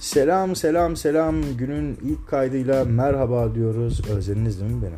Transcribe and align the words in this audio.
Selam 0.00 0.56
selam 0.56 0.96
selam 0.96 1.42
günün 1.58 1.98
ilk 2.02 2.28
kaydıyla 2.28 2.84
merhaba 2.84 3.54
diyoruz. 3.54 4.10
Özlediniz 4.10 4.60
değil 4.60 4.72
mi 4.72 4.82
beni? 4.82 4.94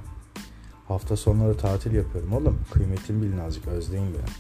Hafta 0.89 1.17
sonları 1.17 1.57
tatil 1.57 1.95
yapıyorum 1.95 2.33
oğlum. 2.33 2.59
Kıymetimi 2.73 3.23
bilin 3.23 3.39
azıcık 3.39 3.69
özleyin 3.69 4.07
beni. 4.07 4.33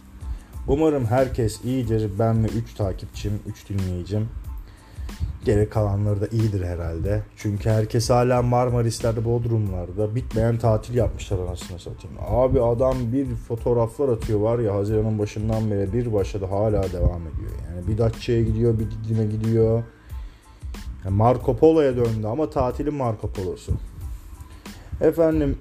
Umarım 0.68 1.04
herkes 1.04 1.64
iyidir. 1.64 2.10
Ben 2.18 2.44
ve 2.44 2.48
3 2.48 2.74
takipçim, 2.74 3.32
3 3.46 3.68
dinleyicim. 3.68 4.28
Geri 5.44 5.68
kalanları 5.68 6.20
da 6.20 6.26
iyidir 6.26 6.64
herhalde. 6.64 7.22
Çünkü 7.36 7.70
herkes 7.70 8.10
hala 8.10 8.42
Marmaris'lerde, 8.42 9.24
Bodrum'larda 9.24 10.14
bitmeyen 10.14 10.58
tatil 10.58 10.94
yapmışlar 10.94 11.38
anasını 11.38 11.78
satayım. 11.78 12.16
Abi 12.28 12.62
adam 12.62 12.96
bir 13.12 13.34
fotoğraflar 13.34 14.08
atıyor 14.08 14.40
var 14.40 14.58
ya 14.58 14.74
Haziran'ın 14.74 15.18
başından 15.18 15.70
beri 15.70 15.92
bir 15.92 16.12
başladı 16.12 16.46
hala 16.50 16.92
devam 16.92 17.22
ediyor. 17.22 17.50
Yani 17.70 17.88
bir 17.88 17.98
Datça'ya 17.98 18.42
gidiyor, 18.42 18.78
bir 18.78 18.90
Didim'e 18.90 19.26
gidiyor. 19.26 19.82
Yani 21.04 21.16
Marco 21.16 21.56
Polo'ya 21.56 21.96
döndü 21.96 22.26
ama 22.26 22.50
tatilin 22.50 22.94
Marco 22.94 23.28
Polo'su. 23.28 23.72
Efendim 25.00 25.58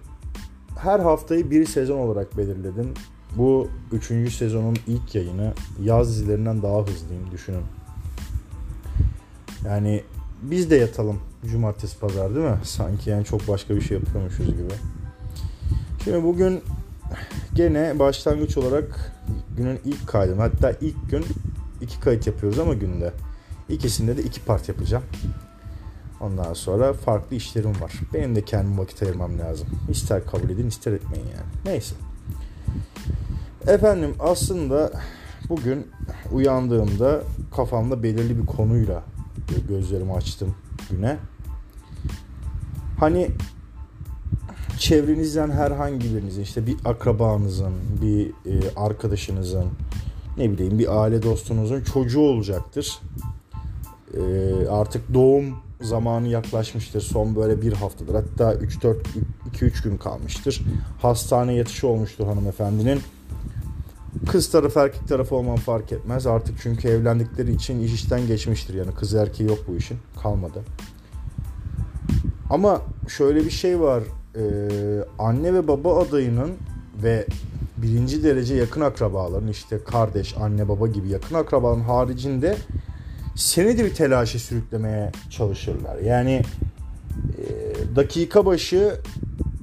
her 0.78 1.00
haftayı 1.00 1.52
bir 1.52 1.66
sezon 1.66 1.98
olarak 1.98 2.38
belirledim. 2.38 2.94
Bu 3.38 3.68
üçüncü 3.92 4.32
sezonun 4.32 4.76
ilk 4.88 5.16
yayını 5.16 5.54
yaz 5.84 6.10
dizilerinden 6.10 6.62
daha 6.62 6.82
hızlıyım 6.82 7.32
düşünün. 7.32 7.64
Yani 9.66 10.04
biz 10.42 10.72
de 10.72 10.76
yatalım 10.76 11.20
cumartesi 11.52 12.00
pazar 12.00 12.36
değil 12.36 12.46
mi? 12.46 12.58
Sanki 12.64 13.10
yani 13.10 13.26
çok 13.26 13.48
başka 13.48 13.76
bir 13.76 13.82
şey 13.82 13.98
yapıyormuşuz 13.98 14.48
gibi. 14.48 14.74
Şimdi 16.04 16.24
bugün 16.24 16.62
gene 17.54 18.00
başlangıç 18.00 18.58
olarak 18.58 19.14
günün 19.58 19.80
ilk 19.86 20.08
kaydım. 20.08 20.40
Hatta 20.40 20.72
ilk 20.72 21.10
gün 21.12 21.26
iki 21.82 22.00
kayıt 22.00 22.28
yapıyoruz 22.28 22.60
ama 22.60 22.74
günde. 22.74 23.14
İkisinde 23.72 24.18
de 24.18 24.24
iki 24.24 24.46
part 24.46 24.70
yapacağım. 24.70 25.04
Ondan 26.22 26.54
sonra 26.54 26.94
farklı 26.94 27.36
işlerim 27.36 27.82
var. 27.82 27.94
Benim 28.14 28.36
de 28.36 28.46
kendim 28.46 28.78
vakit 28.78 29.04
ayırmam 29.04 29.40
lazım. 29.40 29.68
İster 29.90 30.26
kabul 30.26 30.50
edin 30.50 30.68
ister 30.68 30.92
etmeyin 30.92 31.26
yani. 31.26 31.50
Neyse. 31.66 31.96
Efendim 33.68 34.16
aslında 34.20 34.92
bugün 35.50 35.88
uyandığımda 36.32 37.24
kafamda 37.56 38.04
belirli 38.04 38.42
bir 38.42 38.46
konuyla 38.46 39.04
gözlerimi 39.68 40.14
açtım 40.14 40.56
güne. 40.90 41.18
Hani 43.00 43.32
çevrenizden 44.80 45.52
herhangi 45.52 46.16
birinizin 46.16 46.42
işte 46.42 46.68
bir 46.68 46.76
akrabanızın, 46.86 47.74
bir 48.02 48.28
e, 48.28 48.76
arkadaşınızın, 48.76 49.66
ne 50.38 50.52
bileyim 50.52 50.80
bir 50.80 51.02
aile 51.02 51.24
dostunuzun 51.24 51.82
çocuğu 51.82 52.20
olacaktır. 52.20 53.00
E, 54.18 54.68
artık 54.70 55.14
doğum 55.14 55.46
zamanı 55.82 56.28
yaklaşmıştır. 56.28 57.02
Son 57.02 57.36
böyle 57.36 57.62
bir 57.62 57.74
haftadır. 57.74 58.16
Hatta 58.16 58.54
3-4 58.54 58.96
2-3 59.54 59.84
gün 59.84 59.98
kalmıştır. 59.98 60.62
Hastane 61.02 61.54
yatışı 61.54 61.88
olmuştur 61.88 62.26
hanımefendinin. 62.26 63.00
Kız 64.28 64.52
tarafı 64.52 64.80
erkek 64.80 65.08
tarafı 65.08 65.36
olman 65.36 65.56
fark 65.56 65.92
etmez. 65.92 66.28
Artık 66.28 66.56
çünkü 66.62 66.88
evlendikleri 66.88 67.52
için 67.52 67.80
iş 67.80 67.94
işten 67.94 68.28
geçmiştir. 68.28 68.74
Yani 68.74 68.92
kız 68.92 69.14
erkeği 69.14 69.50
yok 69.50 69.60
bu 69.68 69.76
işin. 69.76 69.98
Kalmadı. 70.24 70.64
Ama 72.50 72.82
şöyle 73.08 73.46
bir 73.46 73.52
şey 73.52 73.80
var. 73.80 74.04
Ee, 74.36 74.42
anne 75.20 75.54
ve 75.54 75.68
baba 75.68 76.02
adayının 76.02 76.52
ve 77.04 77.26
birinci 77.78 78.24
derece 78.24 78.56
yakın 78.56 78.82
akrabaların 78.82 79.48
işte 79.48 79.84
kardeş, 79.84 80.38
anne, 80.38 80.70
baba 80.70 80.88
gibi 80.88 81.10
yakın 81.10 81.36
akrabaların 81.36 81.82
haricinde 81.82 82.58
seni 83.36 83.78
de 83.78 83.86
bir 83.86 83.94
telaşa 83.94 84.40
sürüklemeye 84.40 85.12
çalışırlar. 85.30 85.98
Yani 85.98 86.42
e, 87.38 87.96
dakika 87.96 88.46
başı 88.46 88.96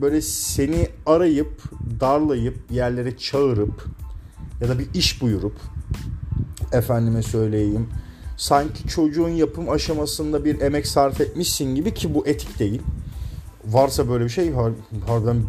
böyle 0.01 0.21
seni 0.23 0.89
arayıp, 1.07 1.63
darlayıp, 2.01 2.59
yerlere 2.71 3.17
çağırıp 3.17 3.85
ya 4.61 4.69
da 4.69 4.79
bir 4.79 4.87
iş 4.95 5.23
buyurup 5.23 5.57
efendime 6.73 7.23
söyleyeyim 7.23 7.89
sanki 8.37 8.89
çocuğun 8.89 9.29
yapım 9.29 9.71
aşamasında 9.71 10.45
bir 10.45 10.61
emek 10.61 10.87
sarf 10.87 11.21
etmişsin 11.21 11.75
gibi 11.75 11.95
ki 11.95 12.15
bu 12.15 12.27
etik 12.27 12.59
değil. 12.59 12.83
Varsa 13.65 14.09
böyle 14.09 14.25
bir 14.25 14.29
şey 14.31 14.53
harbiden 15.07 15.43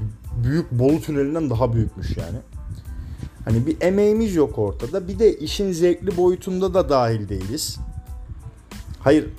büyük 0.43 0.71
Bolu 0.71 1.01
tünelinden 1.01 1.49
daha 1.49 1.73
büyükmüş 1.73 2.17
yani. 2.17 2.37
Hani 3.45 3.67
bir 3.67 3.81
emeğimiz 3.81 4.35
yok 4.35 4.59
ortada. 4.59 5.07
Bir 5.07 5.19
de 5.19 5.37
işin 5.37 5.71
zevkli 5.71 6.17
boyutunda 6.17 6.73
da 6.73 6.89
dahil 6.89 7.29
değiliz. 7.29 7.77
Hayır 8.99 9.29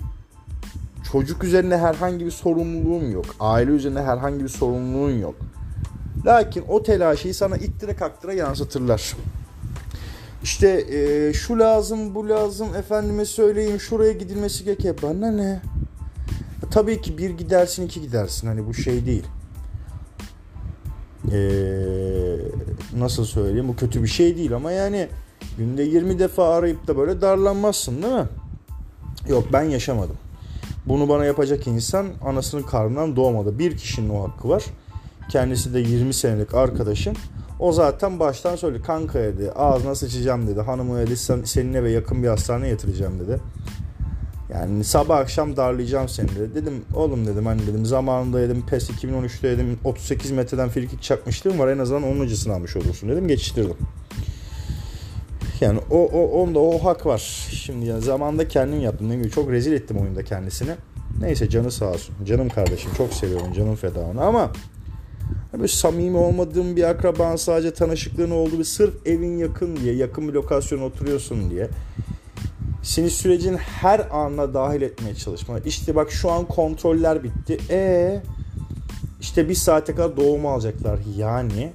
çocuk 1.13 1.45
üzerine 1.45 1.77
herhangi 1.77 2.27
bir 2.27 2.31
sorumluluğum 2.31 3.13
yok. 3.13 3.25
Aile 3.41 3.71
üzerine 3.71 4.03
herhangi 4.03 4.45
bir 4.45 4.49
sorumluluğun 4.49 5.19
yok. 5.19 5.35
Lakin 6.27 6.65
o 6.69 6.83
telaşıyı 6.83 7.35
sana 7.35 7.57
ittire 7.57 7.97
kaktıra 7.97 8.33
yansıtırlar. 8.33 9.17
İşte 10.43 10.69
e, 10.69 11.33
şu 11.33 11.59
lazım 11.59 12.15
bu 12.15 12.29
lazım 12.29 12.75
efendime 12.75 13.25
söyleyeyim 13.25 13.81
şuraya 13.81 14.13
gidilmesi 14.13 14.65
gerekiyor. 14.65 14.95
Bana 15.03 15.31
ne? 15.31 15.63
Tabii 16.71 17.01
ki 17.01 17.19
bir 17.19 17.31
gidersin 17.31 17.87
iki 17.87 18.01
gidersin 18.01 18.47
hani 18.47 18.67
bu 18.67 18.75
şey 18.75 19.07
değil. 19.07 19.25
Ee, 21.33 22.37
nasıl 22.97 23.25
söyleyeyim 23.25 23.69
bu 23.69 23.77
kötü 23.77 24.03
bir 24.03 24.09
şey 24.09 24.37
değil 24.37 24.55
ama 24.55 24.73
yani 24.73 25.09
günde 25.59 25.83
20 25.83 26.19
defa 26.19 26.55
arayıp 26.55 26.87
da 26.87 26.97
böyle 26.97 27.21
darlanmazsın 27.21 28.03
değil 28.03 28.15
mi? 28.15 28.29
Yok 29.29 29.45
ben 29.53 29.63
yaşamadım. 29.63 30.17
Bunu 30.87 31.09
bana 31.09 31.25
yapacak 31.25 31.67
insan 31.67 32.07
anasının 32.25 32.63
karnından 32.63 33.17
doğmadı. 33.17 33.59
Bir 33.59 33.77
kişinin 33.77 34.09
o 34.09 34.29
hakkı 34.29 34.49
var. 34.49 34.65
Kendisi 35.31 35.75
de 35.75 35.81
20 35.81 36.15
senelik 36.15 36.55
arkadaşım. 36.55 37.15
O 37.59 37.73
zaten 37.73 38.21
baştan 38.21 38.57
söyledi. 38.57 38.83
Kanka 38.83 39.19
dedi. 39.19 39.53
Ağzına 39.53 39.95
sıçacağım 39.95 40.47
dedi. 40.47 40.61
Hanımı 40.61 40.99
dedi 40.99 41.17
senin 41.47 41.75
eve 41.75 41.91
yakın 41.91 42.23
bir 42.23 42.29
hastaneye 42.29 42.69
yatıracağım 42.69 43.21
dedi. 43.21 43.41
Yani 44.53 44.85
sabah 44.85 45.19
akşam 45.19 45.57
darlayacağım 45.57 46.09
seni 46.09 46.29
dedi. 46.29 46.55
Dedim 46.55 46.85
oğlum 46.95 47.27
dedim 47.27 47.47
hani 47.47 47.67
dedim 47.67 47.87
zamanında 47.87 48.41
dedim 48.41 48.67
PES 48.67 48.91
2013'te 48.91 49.49
dedim 49.49 49.79
38 49.85 50.31
metreden 50.31 50.69
frikik 50.69 51.03
çakmışlığım 51.03 51.59
var 51.59 51.69
en 51.69 51.79
azından 51.79 52.03
onun 52.03 52.21
acısını 52.21 52.55
almış 52.55 52.77
olursun 52.77 53.09
dedim 53.09 53.29
geçiştirdim. 53.29 53.77
Yani 55.61 55.81
o, 55.91 56.05
o 56.05 56.43
onda 56.43 56.59
o 56.59 56.79
hak 56.85 57.07
var. 57.07 57.49
Şimdi 57.51 57.87
yani 57.87 58.03
zamanda 58.03 58.49
kendim 58.49 58.81
yaptım. 58.81 59.23
Ne 59.23 59.31
çok 59.31 59.51
rezil 59.51 59.73
ettim 59.73 59.97
oyunda 59.97 60.25
kendisini. 60.25 60.71
Neyse 61.21 61.49
canı 61.49 61.71
sağ 61.71 61.91
olsun. 61.91 62.15
Canım 62.25 62.49
kardeşim 62.49 62.91
çok 62.97 63.13
seviyorum. 63.13 63.53
Canım 63.53 63.77
feda 63.77 64.01
ona 64.01 64.25
ama 64.25 64.53
böyle 65.53 65.69
samimi 65.69 66.17
olmadığım 66.17 66.77
bir 66.77 66.83
akraban 66.83 67.37
sadece 67.37 67.75
tanışıklığın 67.75 68.31
olduğu 68.31 68.59
bir 68.59 68.65
sırf 68.65 69.07
evin 69.07 69.39
yakın 69.39 69.77
diye 69.77 69.95
yakın 69.95 70.29
bir 70.29 70.33
lokasyona 70.33 70.85
oturuyorsun 70.85 71.51
diye 71.51 71.69
seni 72.83 73.11
sürecin 73.11 73.57
her 73.57 74.07
anına 74.11 74.55
dahil 74.55 74.83
etmeye 74.83 75.15
çalışma. 75.15 75.59
İşte 75.59 75.95
bak 75.95 76.11
şu 76.11 76.31
an 76.31 76.45
kontroller 76.45 77.25
bitti. 77.25 77.59
E 77.71 78.23
işte 79.21 79.49
bir 79.49 79.55
saate 79.55 79.95
kadar 79.95 80.17
doğumu 80.17 80.51
alacaklar. 80.51 80.99
Yani 81.17 81.73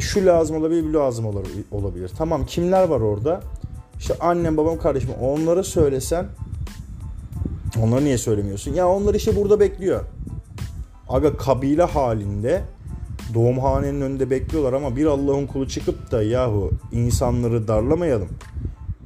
şu 0.00 0.26
lazım 0.26 0.56
olabilir, 0.56 0.84
bu 0.84 0.94
lazım 0.94 1.26
olabilir. 1.70 2.10
Tamam 2.18 2.46
kimler 2.46 2.88
var 2.88 3.00
orada? 3.00 3.40
İşte 3.98 4.14
annem, 4.20 4.56
babam, 4.56 4.78
kardeşim. 4.78 5.10
Onlara 5.20 5.62
söylesen 5.62 6.26
onları 7.82 8.04
niye 8.04 8.18
söylemiyorsun? 8.18 8.74
Ya 8.74 8.88
onlar 8.88 9.14
işte 9.14 9.36
burada 9.36 9.60
bekliyor. 9.60 10.04
Aga 11.08 11.36
kabile 11.36 11.82
halinde 11.82 12.62
doğumhanenin 13.34 14.00
önünde 14.00 14.30
bekliyorlar 14.30 14.72
ama 14.72 14.96
bir 14.96 15.06
Allah'ın 15.06 15.46
kulu 15.46 15.68
çıkıp 15.68 16.10
da 16.10 16.22
yahu 16.22 16.70
insanları 16.92 17.68
darlamayalım. 17.68 18.28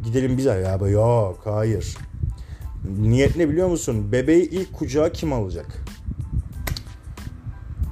Gidelim 0.04 0.38
bize 0.38 0.50
ya 0.50 0.88
yok 0.88 1.40
hayır. 1.44 1.96
Niyet 2.98 3.36
ne 3.36 3.48
biliyor 3.48 3.68
musun? 3.68 4.12
Bebeği 4.12 4.50
ilk 4.50 4.72
kucağa 4.72 5.12
kim 5.12 5.32
alacak? 5.32 5.84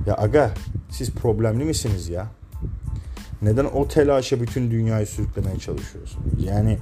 Ya 0.06 0.14
aga 0.18 0.54
siz 0.90 1.10
problemli 1.10 1.64
misiniz 1.64 2.08
ya? 2.08 2.26
Neden 3.42 3.64
o 3.64 3.88
telaşa 3.88 4.40
bütün 4.40 4.70
dünyayı 4.70 5.06
sürüklemeye 5.06 5.58
çalışıyorsunuz? 5.58 6.26
Yani 6.44 6.78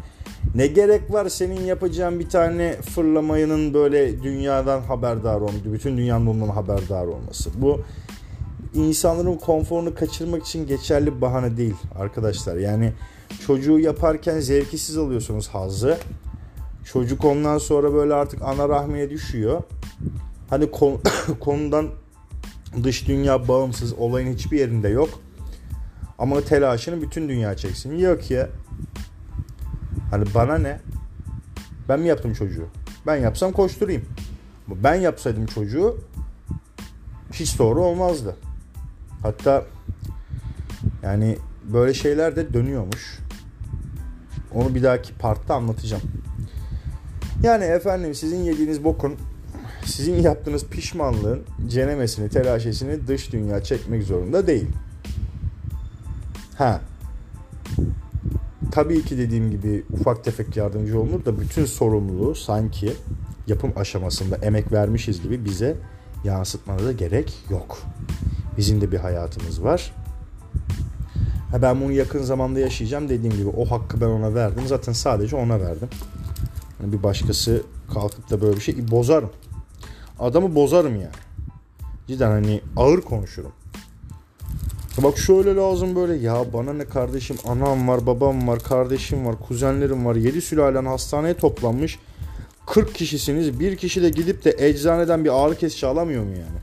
ne 0.54 0.66
gerek 0.66 1.12
var 1.12 1.28
senin 1.28 1.60
yapacağın 1.60 2.20
bir 2.20 2.28
tane 2.28 2.76
fırlamayının 2.82 3.74
böyle 3.74 4.22
dünyadan 4.22 4.80
haberdar 4.80 5.40
olması, 5.40 5.72
bütün 5.72 5.96
dünyanın 5.96 6.26
bundan 6.26 6.48
haberdar 6.48 7.06
olması. 7.06 7.50
Bu 7.56 7.80
insanların 8.74 9.36
konforunu 9.36 9.94
kaçırmak 9.94 10.46
için 10.46 10.66
geçerli 10.66 11.16
bir 11.16 11.20
bahane 11.20 11.56
değil 11.56 11.74
arkadaşlar. 11.98 12.56
Yani 12.56 12.92
çocuğu 13.46 13.78
yaparken 13.78 14.40
zevkisiz 14.40 14.98
alıyorsunuz 14.98 15.48
hazzı. 15.48 15.98
Çocuk 16.84 17.24
ondan 17.24 17.58
sonra 17.58 17.94
böyle 17.94 18.14
artık 18.14 18.42
ana 18.42 18.68
rahmine 18.68 19.10
düşüyor. 19.10 19.62
Hani 20.50 20.70
konudan 21.40 21.88
dış 22.82 23.08
dünya 23.08 23.48
bağımsız 23.48 23.92
olayın 23.92 24.34
hiçbir 24.34 24.58
yerinde 24.58 24.88
yok. 24.88 25.08
Ama 26.18 26.40
telaşını 26.40 27.02
bütün 27.02 27.28
dünya 27.28 27.56
çeksin. 27.56 27.98
Yok 27.98 28.30
ya. 28.30 28.48
Hani 30.10 30.24
bana 30.34 30.58
ne? 30.58 30.80
Ben 31.88 32.00
mi 32.00 32.08
yaptım 32.08 32.32
çocuğu? 32.32 32.66
Ben 33.06 33.16
yapsam 33.16 33.52
koşturayım. 33.52 34.04
Ben 34.68 34.94
yapsaydım 34.94 35.46
çocuğu 35.46 35.98
hiç 37.32 37.58
doğru 37.58 37.84
olmazdı. 37.84 38.36
Hatta 39.22 39.64
yani 41.02 41.38
böyle 41.72 41.94
şeyler 41.94 42.36
de 42.36 42.52
dönüyormuş. 42.52 43.18
Onu 44.54 44.74
bir 44.74 44.82
dahaki 44.82 45.14
partta 45.14 45.54
anlatacağım. 45.54 46.02
Yani 47.42 47.64
efendim 47.64 48.14
sizin 48.14 48.42
yediğiniz 48.42 48.84
bokun, 48.84 49.14
sizin 49.84 50.14
yaptığınız 50.14 50.66
pişmanlığın 50.66 51.42
cenemesini, 51.68 52.28
telaşesini 52.28 53.06
dış 53.06 53.32
dünya 53.32 53.62
çekmek 53.62 54.02
zorunda 54.02 54.46
değil. 54.46 54.68
Ha. 56.58 56.80
Tabii 58.72 59.04
ki 59.04 59.18
dediğim 59.18 59.50
gibi 59.50 59.84
ufak 59.92 60.24
tefek 60.24 60.56
yardımcı 60.56 61.00
olunur 61.00 61.24
da 61.24 61.40
bütün 61.40 61.64
sorumluluğu 61.64 62.34
sanki 62.34 62.92
yapım 63.46 63.72
aşamasında 63.76 64.36
emek 64.36 64.72
vermişiz 64.72 65.22
gibi 65.22 65.44
bize 65.44 65.76
yansıtmanıza 66.24 66.92
gerek 66.92 67.34
yok. 67.50 67.78
Bizim 68.56 68.80
de 68.80 68.92
bir 68.92 68.98
hayatımız 68.98 69.62
var. 69.62 69.94
Ha 71.50 71.62
ben 71.62 71.80
bunu 71.80 71.92
yakın 71.92 72.22
zamanda 72.22 72.60
yaşayacağım 72.60 73.08
dediğim 73.08 73.36
gibi 73.36 73.48
o 73.48 73.64
hakkı 73.64 74.00
ben 74.00 74.06
ona 74.06 74.34
verdim. 74.34 74.62
Zaten 74.66 74.92
sadece 74.92 75.36
ona 75.36 75.60
verdim. 75.60 75.88
Yani 76.82 76.92
bir 76.92 77.02
başkası 77.02 77.62
kalkıp 77.94 78.30
da 78.30 78.40
böyle 78.40 78.56
bir 78.56 78.60
şey 78.60 78.90
bozarım. 78.90 79.30
Adamı 80.18 80.54
bozarım 80.54 80.94
yani. 80.94 81.14
Cidden 82.06 82.30
hani 82.30 82.60
ağır 82.76 83.00
konuşurum. 83.00 83.52
Bak 85.02 85.18
şöyle 85.18 85.54
lazım 85.54 85.96
böyle 85.96 86.14
ya 86.14 86.44
bana 86.52 86.72
ne 86.72 86.84
kardeşim 86.84 87.36
anam 87.46 87.88
var 87.88 88.06
babam 88.06 88.48
var 88.48 88.60
kardeşim 88.60 89.26
var 89.26 89.34
kuzenlerim 89.48 90.06
var 90.06 90.14
7 90.14 90.42
sülalen 90.42 90.84
hastaneye 90.84 91.34
toplanmış 91.34 91.98
40 92.66 92.94
kişisiniz 92.94 93.60
bir 93.60 93.76
kişi 93.76 94.02
de 94.02 94.08
gidip 94.10 94.44
de 94.44 94.56
eczaneden 94.58 95.24
bir 95.24 95.44
ağrı 95.44 95.54
kesici 95.54 95.86
alamıyor 95.86 96.22
mu 96.22 96.30
yani? 96.30 96.58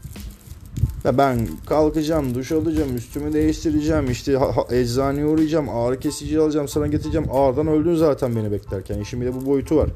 Ya 1.04 1.18
ben 1.18 1.48
kalkacağım, 1.66 2.36
duş 2.36 2.52
alacağım, 2.52 2.96
üstümü 2.96 3.34
değiştireceğim, 3.34 4.12
işte 4.12 4.40
eczaneye 4.72 5.26
uğrayacağım, 5.26 5.70
ağrı 5.70 6.00
kesici 6.00 6.40
alacağım, 6.40 6.68
sana 6.68 6.88
getireceğim. 6.88 7.28
Ağrıdan 7.32 7.68
öldün 7.68 7.96
zaten 7.96 8.36
beni 8.36 8.52
beklerken. 8.52 9.00
İşin 9.00 9.22
bir 9.22 9.26
de 9.26 9.36
bu 9.36 9.46
boyutu 9.46 9.78
var. 9.78 9.90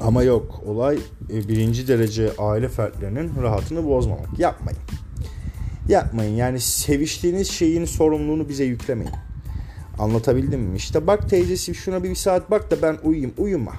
Ama 0.00 0.22
yok, 0.22 0.62
olay 0.66 0.98
e, 1.32 1.48
birinci 1.48 1.88
derece 1.88 2.32
aile 2.38 2.68
fertlerinin 2.68 3.30
rahatını 3.42 3.86
bozmamak. 3.86 4.38
Yapmayın. 4.38 4.78
Yapmayın. 5.88 6.36
Yani 6.36 6.60
seviştiğiniz 6.60 7.50
şeyin 7.50 7.84
sorumluluğunu 7.84 8.48
bize 8.48 8.64
yüklemeyin. 8.64 9.14
Anlatabildim 9.98 10.60
mi? 10.60 10.76
İşte 10.76 11.06
bak 11.06 11.30
teyzesi 11.30 11.74
şuna 11.74 12.02
bir 12.02 12.14
saat 12.14 12.50
bak 12.50 12.70
da 12.70 12.82
ben 12.82 12.98
uyuyayım. 13.04 13.32
Uyuma. 13.38 13.74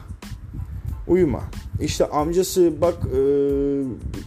Uyuma. 1.08 1.44
İşte 1.82 2.06
amcası 2.06 2.82
bak 2.82 2.96
e, 2.96 3.22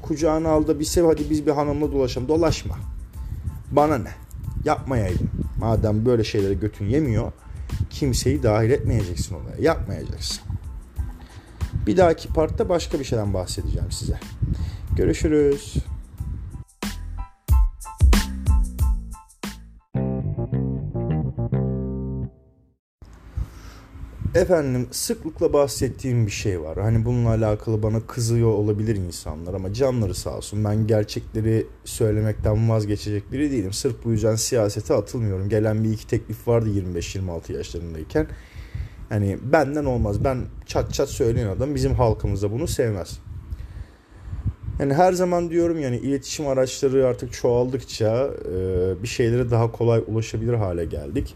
kucağına 0.03 0.49
al 0.49 0.67
da 0.67 0.81
bir 0.81 0.85
sev 0.85 1.05
hadi 1.05 1.31
biz 1.31 1.47
bir 1.47 1.51
hanımla 1.51 1.93
dolaşalım. 1.93 2.29
Dolaşma. 2.29 2.77
Bana 3.71 3.99
ne? 3.99 4.11
Yapmayaydın. 4.65 5.31
Madem 5.59 6.07
böyle 6.07 6.25
şeylere 6.25 6.55
götün 6.55 6.87
yemiyor 6.87 7.33
kimseyi 7.91 8.43
dahil 8.43 8.71
etmeyeceksin 8.71 9.35
olaya. 9.35 9.57
Yapmayacaksın. 9.61 10.41
Bir 11.87 11.97
dahaki 11.97 12.29
partta 12.29 12.69
başka 12.69 13.01
bir 13.01 13.05
şeyden 13.05 13.35
bahsedeceğim 13.35 13.93
size. 13.93 14.21
Görüşürüz. 14.97 15.75
Efendim 24.35 24.87
sıklıkla 24.91 25.53
bahsettiğim 25.53 26.27
bir 26.27 26.31
şey 26.31 26.61
var. 26.61 26.79
Hani 26.79 27.05
bununla 27.05 27.29
alakalı 27.29 27.83
bana 27.83 28.01
kızıyor 28.01 28.49
olabilir 28.51 28.97
insanlar 28.97 29.55
ama 29.55 29.73
canları 29.73 30.15
sağ 30.15 30.37
olsun. 30.37 30.65
Ben 30.65 30.87
gerçekleri 30.87 31.67
söylemekten 31.85 32.71
vazgeçecek 32.71 33.33
biri 33.33 33.51
değilim. 33.51 33.73
Sırf 33.73 34.05
bu 34.05 34.11
yüzden 34.11 34.35
siyasete 34.35 34.95
atılmıyorum. 34.95 35.49
Gelen 35.49 35.85
bir 35.85 35.93
iki 35.93 36.07
teklif 36.07 36.49
vardı 36.49 36.69
25-26 36.69 37.53
yaşlarındayken. 37.53 38.27
Hani 39.09 39.39
benden 39.53 39.85
olmaz. 39.85 40.25
Ben 40.25 40.39
çat 40.67 40.95
çat 40.95 41.09
söyleyen 41.09 41.49
adam 41.49 41.75
bizim 41.75 41.95
halkımızda 41.95 42.53
bunu 42.53 42.69
sevmez. 42.69 43.19
Yani 44.81 44.95
her 44.95 45.13
zaman 45.13 45.51
diyorum 45.51 45.81
yani 45.81 45.97
iletişim 45.97 46.47
araçları 46.47 47.07
artık 47.07 47.33
çoğaldıkça 47.33 48.31
bir 49.03 49.09
şeylere 49.09 49.51
daha 49.51 49.73
kolay 49.73 50.03
ulaşabilir 50.07 50.55
hale 50.55 50.85
geldik. 50.85 51.35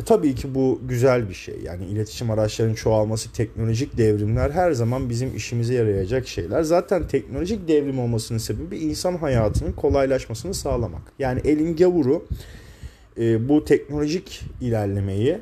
E, 0.00 0.02
tabii 0.04 0.34
ki 0.34 0.54
bu 0.54 0.80
güzel 0.88 1.28
bir 1.28 1.34
şey. 1.34 1.54
Yani 1.64 1.84
iletişim 1.84 2.30
araçlarının 2.30 2.74
çoğalması, 2.74 3.32
teknolojik 3.32 3.96
devrimler 3.98 4.50
her 4.50 4.72
zaman 4.72 5.10
bizim 5.10 5.36
işimize 5.36 5.74
yarayacak 5.74 6.28
şeyler. 6.28 6.62
Zaten 6.62 7.08
teknolojik 7.08 7.68
devrim 7.68 7.98
olmasının 7.98 8.38
sebebi 8.38 8.78
insan 8.78 9.16
hayatının 9.16 9.72
kolaylaşmasını 9.72 10.54
sağlamak. 10.54 11.02
Yani 11.18 11.40
elin 11.44 11.76
gavuru 11.76 12.26
e, 13.18 13.48
bu 13.48 13.64
teknolojik 13.64 14.42
ilerlemeyi 14.60 15.38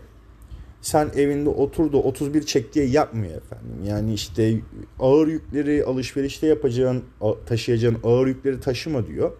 sen 0.82 1.10
evinde 1.16 1.48
otur 1.48 1.92
da 1.92 1.96
31 1.96 2.42
çek 2.42 2.74
diye 2.74 2.86
yapmıyor 2.86 3.36
efendim. 3.36 3.84
Yani 3.86 4.14
işte 4.14 4.54
ağır 5.00 5.28
yükleri 5.28 5.84
alışverişte 5.84 6.46
yapacağın, 6.46 7.02
taşıyacağın 7.46 7.96
ağır 8.04 8.26
yükleri 8.26 8.60
taşıma 8.60 9.06
diyor. 9.06 9.32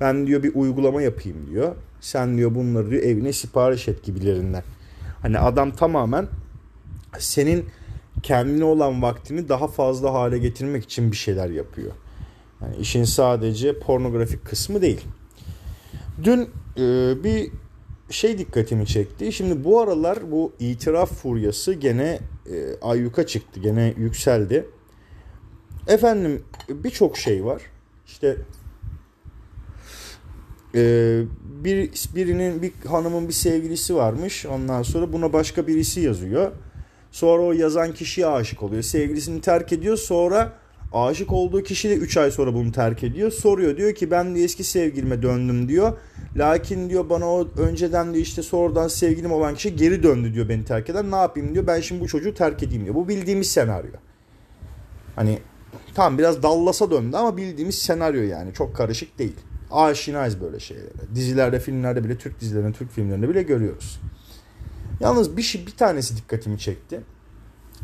Ben 0.00 0.26
diyor 0.26 0.42
bir 0.42 0.54
uygulama 0.54 1.02
yapayım 1.02 1.46
diyor. 1.50 1.76
Sen 2.00 2.36
diyor 2.36 2.54
bunları 2.54 2.90
diyor 2.90 3.02
evine 3.02 3.32
sipariş 3.32 3.88
et 3.88 4.02
gibilerinden. 4.02 4.62
Hani 5.22 5.38
adam 5.38 5.70
tamamen 5.70 6.28
senin 7.18 7.64
kendine 8.22 8.64
olan 8.64 9.02
vaktini 9.02 9.48
daha 9.48 9.68
fazla 9.68 10.12
hale 10.12 10.38
getirmek 10.38 10.84
için 10.84 11.12
bir 11.12 11.16
şeyler 11.16 11.50
yapıyor. 11.50 11.92
Yani 12.62 12.76
işin 12.76 13.04
sadece 13.04 13.78
pornografik 13.78 14.44
kısmı 14.44 14.82
değil. 14.82 15.00
Dün 16.24 16.50
e, 16.78 17.14
bir 17.24 17.50
şey 18.10 18.38
dikkatimi 18.38 18.86
çekti. 18.86 19.32
Şimdi 19.32 19.64
bu 19.64 19.80
aralar 19.80 20.30
bu 20.30 20.52
itiraf 20.58 21.12
furyası 21.12 21.72
gene 21.72 22.18
e, 22.46 22.80
ayyuka 22.82 23.26
çıktı. 23.26 23.60
Gene 23.60 23.94
yükseldi. 23.98 24.66
Efendim 25.88 26.42
birçok 26.68 27.18
şey 27.18 27.44
var. 27.44 27.62
İşte 28.06 28.36
ee, 30.74 31.22
bir 31.64 31.90
birinin 32.14 32.62
bir 32.62 32.72
hanımın 32.88 33.28
bir 33.28 33.32
sevgilisi 33.32 33.94
varmış. 33.94 34.46
Ondan 34.46 34.82
sonra 34.82 35.12
buna 35.12 35.32
başka 35.32 35.66
birisi 35.66 36.00
yazıyor. 36.00 36.52
Sonra 37.12 37.42
o 37.42 37.52
yazan 37.52 37.92
kişiye 37.92 38.26
aşık 38.26 38.62
oluyor. 38.62 38.82
Sevgilisini 38.82 39.40
terk 39.40 39.72
ediyor. 39.72 39.96
Sonra 39.96 40.52
aşık 40.92 41.32
olduğu 41.32 41.62
kişi 41.62 41.90
de 41.90 41.94
3 41.94 42.16
ay 42.16 42.30
sonra 42.30 42.54
bunu 42.54 42.72
terk 42.72 43.04
ediyor. 43.04 43.30
Soruyor 43.30 43.76
diyor 43.76 43.94
ki 43.94 44.10
ben 44.10 44.34
de 44.34 44.42
eski 44.42 44.64
sevgilime 44.64 45.22
döndüm 45.22 45.68
diyor. 45.68 45.92
Lakin 46.36 46.90
diyor 46.90 47.10
bana 47.10 47.26
o 47.26 47.48
önceden 47.58 48.14
de 48.14 48.18
işte 48.18 48.42
sonradan 48.42 48.88
sevgilim 48.88 49.32
olan 49.32 49.54
kişi 49.54 49.76
geri 49.76 50.02
döndü 50.02 50.34
diyor 50.34 50.48
beni 50.48 50.64
terk 50.64 50.90
eden. 50.90 51.10
Ne 51.10 51.16
yapayım 51.16 51.54
diyor. 51.54 51.66
Ben 51.66 51.80
şimdi 51.80 52.00
bu 52.00 52.08
çocuğu 52.08 52.34
terk 52.34 52.62
edeyim 52.62 52.84
diyor. 52.84 52.94
Bu 52.94 53.08
bildiğimiz 53.08 53.50
senaryo. 53.50 53.90
Hani 55.16 55.38
tam 55.94 56.18
biraz 56.18 56.42
dallasa 56.42 56.90
döndü 56.90 57.16
ama 57.16 57.36
bildiğimiz 57.36 57.78
senaryo 57.78 58.22
yani. 58.22 58.54
Çok 58.54 58.76
karışık 58.76 59.18
değil 59.18 59.36
aşinayız 59.70 60.40
böyle 60.40 60.60
şeylere. 60.60 60.88
Dizilerde, 61.14 61.60
filmlerde 61.60 62.04
bile, 62.04 62.18
Türk 62.18 62.40
dizilerinde, 62.40 62.72
Türk 62.72 62.90
filmlerinde 62.90 63.28
bile 63.28 63.42
görüyoruz. 63.42 64.00
Yalnız 65.00 65.36
bir 65.36 65.42
şey, 65.42 65.66
bir 65.66 65.76
tanesi 65.76 66.16
dikkatimi 66.16 66.58
çekti. 66.58 67.00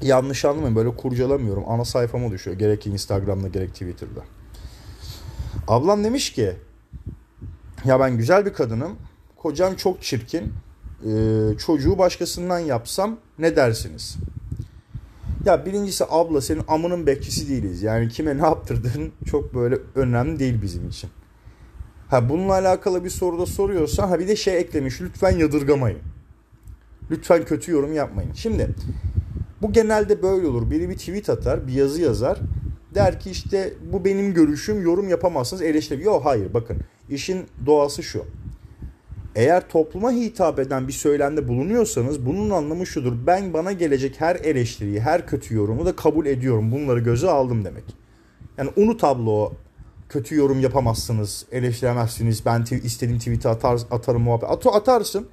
Yanlış 0.02 0.44
anlamayın 0.44 0.76
böyle 0.76 0.96
kurcalamıyorum. 0.96 1.64
Ana 1.66 1.84
sayfama 1.84 2.30
düşüyor. 2.30 2.58
Gerek 2.58 2.86
Instagram'da 2.86 3.48
gerek 3.48 3.72
Twitter'da. 3.72 4.20
Ablam 5.68 6.04
demiş 6.04 6.32
ki 6.32 6.52
ya 7.84 8.00
ben 8.00 8.16
güzel 8.16 8.46
bir 8.46 8.52
kadınım. 8.52 8.96
Kocam 9.36 9.74
çok 9.74 10.02
çirkin. 10.02 10.52
Ee, 11.06 11.58
çocuğu 11.58 11.98
başkasından 11.98 12.58
yapsam 12.58 13.16
ne 13.38 13.56
dersiniz? 13.56 14.16
Ya 15.44 15.66
birincisi 15.66 16.04
abla 16.10 16.40
senin 16.40 16.62
amının 16.68 17.06
bekçisi 17.06 17.48
değiliz. 17.48 17.82
Yani 17.82 18.08
kime 18.08 18.38
ne 18.38 18.42
yaptırdığın 18.42 19.12
çok 19.26 19.54
böyle 19.54 19.78
önemli 19.94 20.38
değil 20.38 20.62
bizim 20.62 20.88
için. 20.88 21.10
Ha 22.10 22.28
bununla 22.28 22.52
alakalı 22.52 23.04
bir 23.04 23.10
soruda 23.10 23.46
soruyorsa 23.46 24.10
ha 24.10 24.18
bir 24.18 24.28
de 24.28 24.36
şey 24.36 24.58
eklemiş 24.58 25.00
lütfen 25.00 25.38
yadırgamayın. 25.38 25.98
Lütfen 27.10 27.44
kötü 27.44 27.72
yorum 27.72 27.92
yapmayın. 27.92 28.32
Şimdi 28.32 28.68
bu 29.62 29.72
genelde 29.72 30.22
böyle 30.22 30.46
olur. 30.46 30.70
Biri 30.70 30.88
bir 30.88 30.96
tweet 30.96 31.30
atar, 31.30 31.66
bir 31.66 31.72
yazı 31.72 32.00
yazar. 32.00 32.38
Der 32.94 33.20
ki 33.20 33.30
işte 33.30 33.74
bu 33.92 34.04
benim 34.04 34.34
görüşüm, 34.34 34.82
yorum 34.82 35.08
yapamazsınız, 35.08 35.62
eleştiri. 35.62 36.02
Yok 36.02 36.24
hayır 36.24 36.54
bakın 36.54 36.76
işin 37.10 37.46
doğası 37.66 38.02
şu. 38.02 38.24
Eğer 39.34 39.68
topluma 39.68 40.12
hitap 40.12 40.58
eden 40.58 40.88
bir 40.88 40.92
söylemde 40.92 41.48
bulunuyorsanız 41.48 42.26
bunun 42.26 42.50
anlamı 42.50 42.86
şudur. 42.86 43.12
Ben 43.26 43.52
bana 43.52 43.72
gelecek 43.72 44.20
her 44.20 44.36
eleştiriyi, 44.36 45.00
her 45.00 45.26
kötü 45.26 45.54
yorumu 45.54 45.86
da 45.86 45.96
kabul 45.96 46.26
ediyorum. 46.26 46.72
Bunları 46.72 47.00
göze 47.00 47.30
aldım 47.30 47.64
demek. 47.64 47.84
Yani 48.58 48.70
unu 48.76 48.96
tablo 48.96 49.52
kötü 50.10 50.34
yorum 50.34 50.60
yapamazsınız, 50.60 51.46
eleştiremezsiniz. 51.52 52.46
Ben 52.46 52.62
istediğim 52.62 53.18
tweet'i 53.18 53.48
atar, 53.48 53.80
atarım 53.90 54.22
muhabbet. 54.22 54.50
At, 54.50 54.66
atarsın 54.66 55.28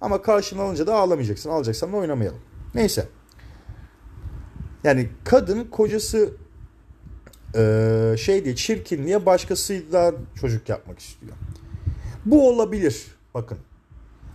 ama 0.00 0.22
karşına 0.22 0.62
alınca 0.62 0.86
da 0.86 0.94
ağlamayacaksın. 0.94 1.50
Alacaksan 1.50 1.92
da 1.92 1.96
oynamayalım. 1.96 2.40
Neyse. 2.74 3.08
Yani 4.84 5.08
kadın 5.24 5.64
kocası 5.64 6.30
e, 7.56 8.14
şey 8.18 8.44
diye 8.44 8.56
çirkin 8.56 9.06
diye 9.06 9.26
başkasıyla 9.26 10.14
çocuk 10.40 10.68
yapmak 10.68 10.98
istiyor. 10.98 11.32
Bu 12.24 12.48
olabilir. 12.48 13.06
Bakın. 13.34 13.58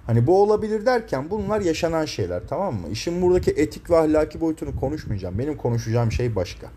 Hani 0.06 0.28
bu 0.28 0.42
olabilir 0.42 0.86
derken 0.86 1.30
bunlar 1.30 1.62
yaşanan 1.62 2.06
şeyler 2.06 2.48
tamam 2.48 2.76
mı? 2.76 2.88
İşin 2.92 3.22
buradaki 3.22 3.52
etik 3.52 3.90
ve 3.90 3.98
ahlaki 3.98 4.42
boyutunu 4.42 4.76
konuşmayacağım. 4.80 5.40
Benim 5.40 5.58
konuşacağım 5.58 6.12
şey 6.12 6.36
başka. 6.36 6.68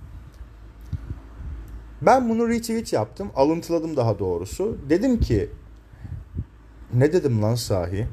Ben 2.03 2.29
bunu 2.29 2.49
retweet 2.49 2.93
yaptım. 2.93 3.31
Alıntıladım 3.37 3.97
daha 3.97 4.19
doğrusu. 4.19 4.79
Dedim 4.89 5.21
ki 5.21 5.51
ne 6.95 7.13
dedim 7.13 7.43
lan 7.43 7.55
sahi? 7.55 8.07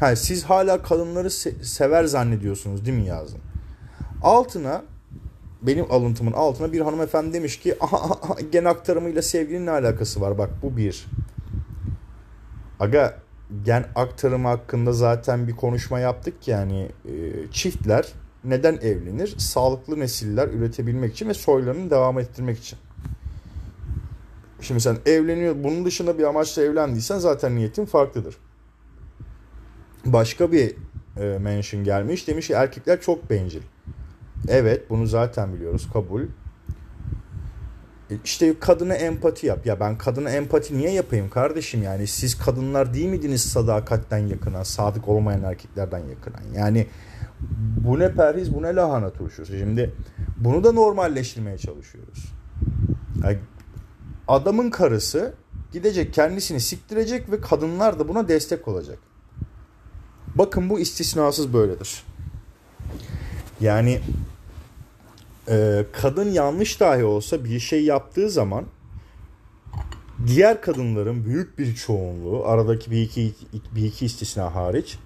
Ha, 0.00 0.16
siz 0.16 0.44
hala 0.44 0.82
kadınları 0.82 1.28
se- 1.28 1.64
sever 1.64 2.04
zannediyorsunuz 2.04 2.84
değil 2.86 2.98
mi 2.98 3.06
yazdım. 3.06 3.40
Altına 4.22 4.82
benim 5.62 5.92
alıntımın 5.92 6.32
altına 6.32 6.72
bir 6.72 6.80
hanımefendi 6.80 7.32
demiş 7.32 7.58
ki 7.58 7.78
gen 8.52 8.64
aktarımıyla 8.64 9.22
sevginin 9.22 9.66
ne 9.66 9.70
alakası 9.70 10.20
var? 10.20 10.38
Bak 10.38 10.50
bu 10.62 10.76
bir. 10.76 11.06
Aga 12.80 13.18
gen 13.64 13.84
aktarımı 13.94 14.48
hakkında 14.48 14.92
zaten 14.92 15.48
bir 15.48 15.56
konuşma 15.56 16.00
yaptık 16.00 16.42
ki 16.42 16.50
yani 16.50 16.88
e, 17.04 17.12
çiftler 17.52 18.12
neden 18.44 18.76
evlenir? 18.76 19.34
Sağlıklı 19.38 20.00
nesiller 20.00 20.48
üretebilmek 20.48 21.12
için 21.12 21.28
ve 21.28 21.34
soylarını 21.34 21.90
devam 21.90 22.18
ettirmek 22.18 22.58
için. 22.58 22.78
Şimdi 24.60 24.80
sen 24.80 24.96
evleniyor 25.06 25.54
bunun 25.64 25.84
dışında 25.84 26.18
bir 26.18 26.24
amaçla 26.24 26.62
evlendiysen 26.62 27.18
zaten 27.18 27.56
niyetin 27.56 27.84
farklıdır. 27.84 28.36
Başka 30.04 30.52
bir 30.52 30.74
e, 31.16 31.38
mention 31.38 31.84
gelmiş. 31.84 32.28
Demiş 32.28 32.46
ki 32.46 32.52
erkekler 32.52 33.00
çok 33.00 33.30
bencil. 33.30 33.62
Evet 34.48 34.90
bunu 34.90 35.06
zaten 35.06 35.54
biliyoruz 35.54 35.88
kabul. 35.92 36.22
E, 38.10 38.14
işte 38.24 38.58
kadına 38.60 38.94
empati 38.94 39.46
yap. 39.46 39.66
Ya 39.66 39.80
ben 39.80 39.98
kadına 39.98 40.30
empati 40.30 40.78
niye 40.78 40.90
yapayım 40.90 41.30
kardeşim 41.30 41.82
yani 41.82 42.06
siz 42.06 42.38
kadınlar 42.38 42.94
değil 42.94 43.08
miydiniz 43.08 43.42
sadakatten 43.42 44.18
yakına, 44.18 44.64
sadık 44.64 45.08
olmayan 45.08 45.42
erkeklerden 45.42 45.98
yakına? 45.98 46.36
Yani 46.56 46.86
bu 47.76 47.98
ne 47.98 48.12
perhiz 48.12 48.54
bu 48.54 48.62
ne 48.62 48.74
lahana 48.74 49.10
turşusu. 49.10 49.58
Şimdi 49.58 49.94
bunu 50.36 50.64
da 50.64 50.72
normalleştirmeye 50.72 51.58
çalışıyoruz. 51.58 52.32
Yani 53.24 53.38
adamın 54.30 54.70
karısı 54.70 55.34
gidecek 55.72 56.14
kendisini 56.14 56.60
siktirecek 56.60 57.30
ve 57.30 57.40
kadınlar 57.40 57.98
da 57.98 58.08
buna 58.08 58.28
destek 58.28 58.68
olacak. 58.68 58.98
Bakın 60.34 60.70
bu 60.70 60.80
istisnasız 60.80 61.52
böyledir. 61.52 62.02
Yani 63.60 64.00
e, 65.48 65.86
kadın 65.92 66.30
yanlış 66.30 66.80
dahi 66.80 67.04
olsa 67.04 67.44
bir 67.44 67.60
şey 67.60 67.84
yaptığı 67.84 68.30
zaman 68.30 68.64
diğer 70.26 70.62
kadınların 70.62 71.24
büyük 71.24 71.58
bir 71.58 71.74
çoğunluğu 71.74 72.44
aradaki 72.44 72.90
bir 72.90 73.02
iki, 73.02 73.34
bir 73.74 73.84
iki 73.84 74.06
istisna 74.06 74.54
hariç 74.54 74.98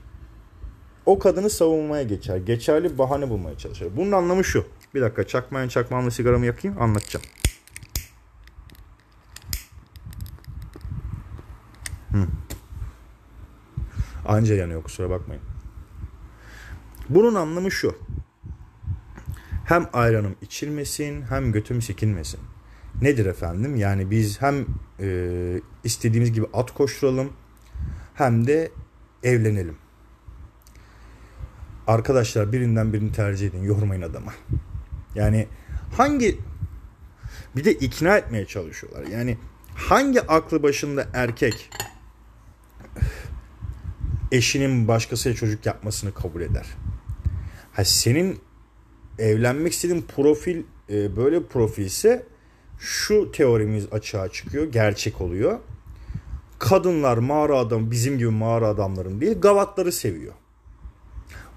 o 1.06 1.18
kadını 1.18 1.50
savunmaya 1.50 2.02
geçer. 2.02 2.36
Geçerli 2.36 2.98
bahane 2.98 3.30
bulmaya 3.30 3.58
çalışır. 3.58 3.88
Bunun 3.96 4.12
anlamı 4.12 4.44
şu. 4.44 4.64
Bir 4.94 5.00
dakika 5.00 5.26
çakmayan 5.26 5.68
çakmağımla 5.68 6.10
sigaramı 6.10 6.46
yakayım 6.46 6.82
anlatacağım. 6.82 7.26
Hı. 12.14 12.26
Anca 14.26 14.54
yanıyor 14.54 14.82
kusura 14.82 15.10
bakmayın. 15.10 15.42
Bunun 17.08 17.34
anlamı 17.34 17.70
şu. 17.70 17.98
Hem 19.64 19.88
ayranım 19.92 20.36
içilmesin 20.42 21.22
hem 21.22 21.52
götüm 21.52 21.82
sikinmesin. 21.82 22.40
Nedir 23.02 23.26
efendim? 23.26 23.76
Yani 23.76 24.10
biz 24.10 24.42
hem 24.42 24.66
e, 25.00 25.60
istediğimiz 25.84 26.32
gibi 26.32 26.46
at 26.52 26.74
koşturalım 26.74 27.32
hem 28.14 28.46
de 28.46 28.70
evlenelim. 29.22 29.76
Arkadaşlar 31.86 32.52
birinden 32.52 32.92
birini 32.92 33.12
tercih 33.12 33.48
edin. 33.48 33.62
Yormayın 33.62 34.02
adama. 34.02 34.34
Yani 35.14 35.48
hangi 35.96 36.38
bir 37.56 37.64
de 37.64 37.72
ikna 37.72 38.16
etmeye 38.16 38.46
çalışıyorlar. 38.46 39.06
Yani 39.06 39.38
hangi 39.74 40.22
aklı 40.22 40.62
başında 40.62 41.08
erkek 41.14 41.70
eşinin 44.34 44.88
başkasıyla 44.88 45.36
çocuk 45.36 45.66
yapmasını 45.66 46.14
kabul 46.14 46.40
eder? 46.40 46.66
Ha 47.72 47.84
senin 47.84 48.38
evlenmek 49.18 49.72
istediğin 49.72 50.02
profil 50.16 50.62
e, 50.90 51.16
böyle 51.16 51.42
bir 51.42 51.46
profilse 51.46 52.26
şu 52.78 53.32
teorimiz 53.32 53.86
açığa 53.92 54.28
çıkıyor, 54.28 54.72
gerçek 54.72 55.20
oluyor. 55.20 55.58
Kadınlar 56.58 57.18
mağara 57.18 57.58
adam 57.58 57.90
bizim 57.90 58.18
gibi 58.18 58.30
mağara 58.30 58.68
adamların 58.68 59.20
değil, 59.20 59.40
gavatları 59.40 59.92
seviyor. 59.92 60.32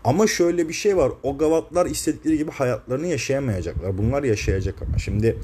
Ama 0.04 0.28
şöyle 0.28 0.70
bir 0.70 0.74
şey 0.74 0.98
var. 0.98 1.12
O 1.24 1.38
gavatlar 1.38 1.86
istedikleri 1.86 2.38
gibi 2.38 2.52
hayatlarını 2.52 3.08
yaşayamayacaklar. 3.08 3.98
Bunlar 3.98 4.24
yaşayacak 4.24 4.82
ama. 4.82 4.98
Şimdi 4.98 5.38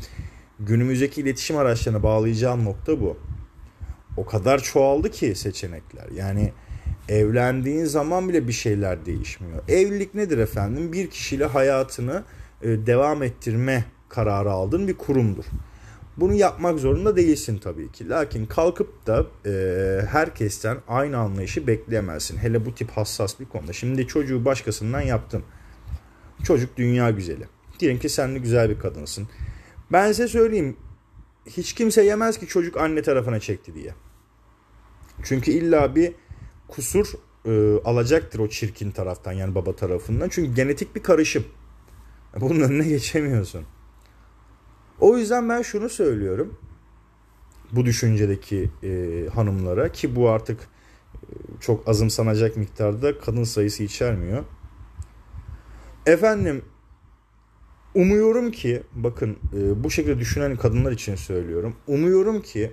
günümüzdeki 0.60 1.22
iletişim 1.22 1.58
araçlarına 1.58 2.04
bağlayacağım 2.04 2.66
nokta 2.66 3.02
bu. 3.02 3.18
O 4.18 4.26
kadar 4.26 4.60
çoğaldı 4.60 5.12
ki 5.12 5.36
seçenekler. 5.36 6.10
Yani 6.16 6.54
evlendiğin 7.10 7.86
zaman 7.86 8.30
bile 8.30 8.48
bir 8.48 8.54
şeyler 8.54 9.06
değişmiyor. 9.06 9.64
Evlilik 9.68 10.16
nedir 10.16 10.38
efendim? 10.38 10.94
Bir 10.94 11.10
kişiyle 11.10 11.46
hayatını 11.46 12.24
e, 12.62 12.68
devam 12.68 13.24
ettirme 13.24 13.86
kararı 14.10 14.52
aldığın 14.52 14.88
bir 14.88 14.98
kurumdur. 14.98 15.46
Bunu 16.18 16.34
yapmak 16.34 16.80
zorunda 16.80 17.16
değilsin 17.16 17.58
tabii 17.58 17.92
ki. 17.92 18.10
Lakin 18.10 18.46
kalkıp 18.46 19.08
da 19.08 19.26
e, 19.46 20.06
herkesten 20.06 20.78
aynı 20.88 21.18
anlayışı 21.18 21.68
bekleyemezsin. 21.68 22.38
Hele 22.38 22.66
bu 22.66 22.76
tip 22.76 22.92
hassas 22.92 23.40
bir 23.40 23.46
konuda. 23.46 23.74
Şimdi 23.74 24.08
çocuğu 24.08 24.46
başkasından 24.46 25.02
yaptın. 25.02 25.44
Çocuk 26.44 26.78
dünya 26.78 27.12
güzeli. 27.12 27.48
Diyelim 27.80 28.00
ki 28.00 28.10
sen 28.10 28.36
de 28.36 28.40
güzel 28.40 28.70
bir 28.70 28.80
kadınsın. 28.80 29.28
Ben 29.92 30.08
size 30.08 30.28
söyleyeyim. 30.28 30.78
Hiç 31.46 31.74
kimse 31.74 32.04
yemez 32.04 32.40
ki 32.40 32.48
çocuk 32.48 32.78
anne 32.78 33.02
tarafına 33.02 33.40
çekti 33.40 33.76
diye. 33.76 33.94
Çünkü 35.24 35.52
illa 35.52 35.96
bir 35.96 36.14
kusur 36.76 37.14
e, 37.46 37.82
alacaktır 37.86 38.40
o 38.40 38.50
çirkin 38.50 38.92
taraftan 38.92 39.32
yani 39.32 39.56
baba 39.56 39.76
tarafından. 39.76 40.30
Çünkü 40.30 40.54
genetik 40.54 40.96
bir 40.96 41.04
karışım. 41.04 41.46
Bunun 42.42 42.60
önüne 42.60 42.88
geçemiyorsun. 42.88 43.66
O 45.00 45.18
yüzden 45.18 45.50
ben 45.50 45.62
şunu 45.62 45.90
söylüyorum. 45.90 46.58
Bu 47.72 47.86
düşüncedeki 47.86 48.70
e, 48.84 49.24
hanımlara 49.34 49.92
ki 49.92 50.16
bu 50.16 50.30
artık 50.30 50.68
e, 51.14 51.26
çok 51.60 51.88
azımsanacak 51.88 52.58
miktarda 52.58 53.20
kadın 53.20 53.44
sayısı 53.44 53.84
içermiyor. 53.84 54.44
Efendim 56.06 56.66
umuyorum 57.96 58.52
ki 58.52 58.84
bakın 58.94 59.38
e, 59.54 59.84
bu 59.84 59.92
şekilde 59.92 60.20
düşünen 60.20 60.56
kadınlar 60.56 60.92
için 60.92 61.16
söylüyorum. 61.16 61.76
Umuyorum 61.88 62.42
ki 62.42 62.72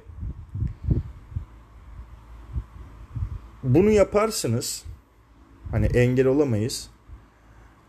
bunu 3.63 3.91
yaparsınız. 3.91 4.85
Hani 5.71 5.87
engel 5.87 6.27
olamayız. 6.27 6.89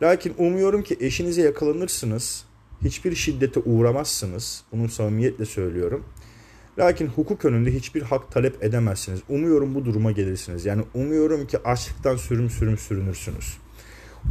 Lakin 0.01 0.33
umuyorum 0.37 0.83
ki 0.83 0.97
eşinize 0.99 1.41
yakalanırsınız. 1.41 2.45
Hiçbir 2.81 3.15
şiddete 3.15 3.59
uğramazsınız. 3.59 4.63
Bunu 4.71 4.89
samimiyetle 4.89 5.45
söylüyorum. 5.45 6.05
Lakin 6.79 7.07
hukuk 7.07 7.45
önünde 7.45 7.73
hiçbir 7.73 8.01
hak 8.01 8.31
talep 8.31 8.63
edemezsiniz. 8.63 9.19
Umuyorum 9.29 9.75
bu 9.75 9.85
duruma 9.85 10.11
gelirsiniz. 10.11 10.65
Yani 10.65 10.83
umuyorum 10.93 11.47
ki 11.47 11.57
açlıktan 11.57 12.15
sürüm 12.15 12.49
sürüm 12.49 12.77
sürünürsünüz. 12.77 13.57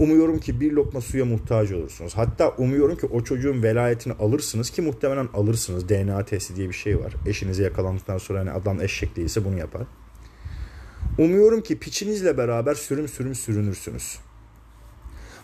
Umuyorum 0.00 0.38
ki 0.38 0.60
bir 0.60 0.72
lokma 0.72 1.00
suya 1.00 1.24
muhtaç 1.24 1.72
olursunuz. 1.72 2.12
Hatta 2.16 2.48
umuyorum 2.48 2.96
ki 2.96 3.06
o 3.06 3.24
çocuğun 3.24 3.62
velayetini 3.62 4.12
alırsınız 4.12 4.70
ki 4.70 4.82
muhtemelen 4.82 5.28
alırsınız. 5.34 5.88
DNA 5.88 6.24
testi 6.24 6.56
diye 6.56 6.68
bir 6.68 6.74
şey 6.74 7.00
var. 7.00 7.14
Eşinize 7.26 7.62
yakalandıktan 7.62 8.18
sonra 8.18 8.40
hani 8.40 8.50
adam 8.50 8.80
eşek 8.80 9.16
değilse 9.16 9.44
bunu 9.44 9.58
yapar. 9.58 9.82
Umuyorum 11.18 11.60
ki 11.60 11.78
piçinizle 11.78 12.38
beraber 12.38 12.74
sürüm 12.74 13.08
sürüm 13.08 13.34
sürünürsünüz. 13.34 14.18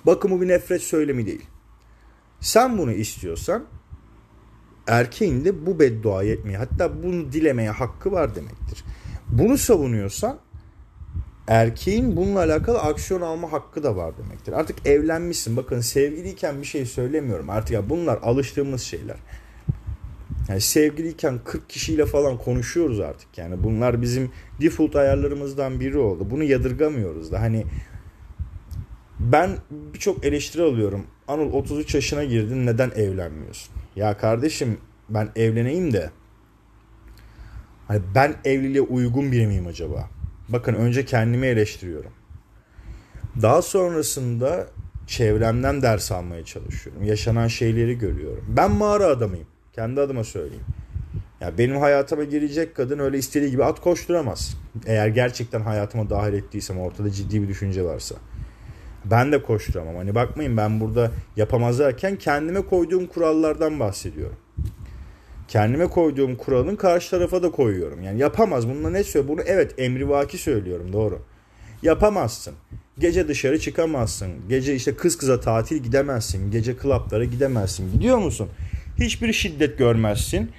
Bakın 0.07 0.31
bu 0.31 0.41
bir 0.41 0.49
nefret 0.49 0.83
söylemi 0.83 1.27
değil. 1.27 1.47
Sen 2.41 2.79
bunu 2.79 2.93
istiyorsan 2.93 3.65
erkeğin 4.87 5.45
de 5.45 5.67
bu 5.67 5.79
bedduayı 5.79 6.33
etmeye 6.33 6.59
hatta 6.59 7.03
bunu 7.03 7.33
dilemeye 7.33 7.71
hakkı 7.71 8.13
var 8.13 8.35
demektir. 8.35 8.85
Bunu 9.29 9.59
savunuyorsan 9.59 10.39
erkeğin 11.49 12.17
bununla 12.17 12.39
alakalı 12.39 12.79
aksiyon 12.79 13.21
alma 13.21 13.53
hakkı 13.53 13.83
da 13.83 13.97
var 13.97 14.19
demektir. 14.19 14.53
Artık 14.53 14.87
evlenmişsin. 14.87 15.57
Bakın 15.57 15.81
sevgiliyken 15.81 16.61
bir 16.61 16.67
şey 16.67 16.87
söylemiyorum. 16.87 17.51
Artık 17.51 17.71
ya 17.71 17.91
bunlar 17.91 18.19
alıştığımız 18.23 18.83
şeyler. 18.83 19.17
Yani 20.49 20.61
sevgiliyken 20.61 21.39
40 21.45 21.69
kişiyle 21.69 22.07
falan 22.07 22.39
konuşuyoruz 22.39 23.01
artık. 23.01 23.39
Yani 23.39 23.65
bunlar 23.65 24.03
bizim 24.03 24.31
default 24.61 24.97
ayarlarımızdan 24.97 25.81
biri 25.81 25.99
oldu. 25.99 26.31
Bunu 26.31 26.43
yadırgamıyoruz 26.45 27.33
da. 27.33 27.41
Hani 27.41 27.65
Ben 29.21 29.51
birçok 29.71 30.25
eleştiri 30.25 30.63
alıyorum. 30.63 31.07
Anıl 31.29 31.53
33 31.53 31.95
yaşına 31.95 32.25
girdin 32.25 32.67
neden 32.67 32.91
evlenmiyorsun? 32.91 33.75
Ya 33.97 34.17
kardeşim 34.17 34.79
ben 35.09 35.29
evleneyim 35.37 35.93
de 35.93 36.11
hani 37.89 38.01
ben 38.15 38.35
evliliğe 38.45 38.83
uygun 38.83 39.33
biri 39.33 39.47
miyim 39.47 39.67
acaba? 39.67 40.11
Bakın 40.49 40.75
önce 40.75 41.05
kendimi 41.05 41.47
eleştiriyorum. 41.47 42.13
Daha 43.43 43.63
sonrasında 43.63 44.67
çevremden 45.07 45.83
ders 45.83 46.13
almaya 46.13 46.45
çalışıyorum. 46.45 47.05
Yaşanan 47.05 47.49
şeyleri 47.49 47.99
görüyorum. 47.99 48.45
Ben 48.57 48.71
mağara 48.71 49.07
adamıyım. 49.07 49.47
Kendi 49.77 50.01
adıma 50.01 50.25
söyleyeyim. 50.25 50.65
Ya 51.41 51.59
benim 51.59 51.77
hayatıma 51.77 52.25
girecek 52.25 52.75
kadın 52.75 52.99
öyle 52.99 53.19
istediği 53.19 53.51
gibi 53.51 53.65
at 53.65 53.81
koşturamaz. 53.81 54.57
Eğer 54.87 55.09
gerçekten 55.09 55.61
hayatıma 55.61 56.11
dahil 56.11 56.33
ettiysem 56.33 56.81
ortada 56.81 57.11
ciddi 57.11 57.43
bir 57.43 57.49
düşünce 57.49 57.85
varsa. 57.85 58.15
Ben 59.05 59.33
de 59.33 59.43
koşturamam. 59.43 59.97
Hani 59.97 60.15
bakmayın 60.15 60.57
ben 60.57 60.81
burada 60.81 61.11
yapamaz 61.37 61.79
derken 61.79 62.17
kendime 62.17 62.61
koyduğum 62.61 63.07
kurallardan 63.07 63.81
bahsediyorum. 63.81 64.37
Kendime 65.49 65.87
koyduğum 65.87 66.37
kuralın 66.37 66.77
karşı 66.77 67.11
tarafa 67.11 67.43
da 67.43 67.51
koyuyorum. 67.51 68.03
Yani 68.03 68.21
yapamaz. 68.21 68.69
Bununla 68.69 68.91
ne 68.91 69.05
söylüyor? 69.05 69.37
Bunu 69.37 69.43
evet 69.47 69.75
emrivaki 69.79 70.39
söylüyorum 70.39 70.93
doğru. 70.93 71.23
Yapamazsın. 71.83 72.55
Gece 72.99 73.29
dışarı 73.29 73.61
çıkamazsın. 73.61 74.29
Gece 74.49 74.75
işte 74.75 74.97
kız 74.97 75.19
kıza 75.19 75.41
tatil 75.41 75.77
gidemezsin. 75.77 76.51
Gece 76.51 76.77
klaplara 76.77 77.25
gidemezsin. 77.25 77.93
Gidiyor 77.93 78.19
musun? 78.19 78.49
Hiçbir 79.01 79.33
şiddet 79.33 79.79
görmezsin. 79.79 80.51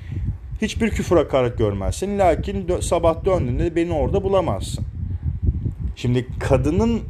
Hiçbir 0.61 0.89
küfür 0.89 1.17
hakaret 1.17 1.57
görmezsin. 1.57 2.19
Lakin 2.19 2.67
dö- 2.67 2.81
sabah 2.81 3.25
döndüğünde 3.25 3.75
beni 3.75 3.93
orada 3.93 4.23
bulamazsın. 4.23 4.85
Şimdi 5.95 6.27
kadının 6.39 7.01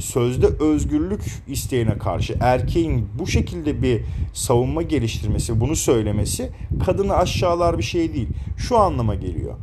sözde 0.00 0.46
özgürlük 0.46 1.20
isteğine 1.48 1.98
karşı 1.98 2.36
erkeğin 2.40 3.08
bu 3.18 3.26
şekilde 3.26 3.82
bir 3.82 4.00
savunma 4.32 4.82
geliştirmesi, 4.82 5.60
bunu 5.60 5.76
söylemesi 5.76 6.50
kadını 6.86 7.16
aşağılar 7.16 7.78
bir 7.78 7.82
şey 7.82 8.14
değil. 8.14 8.28
Şu 8.56 8.78
anlama 8.78 9.14
geliyor. 9.14 9.54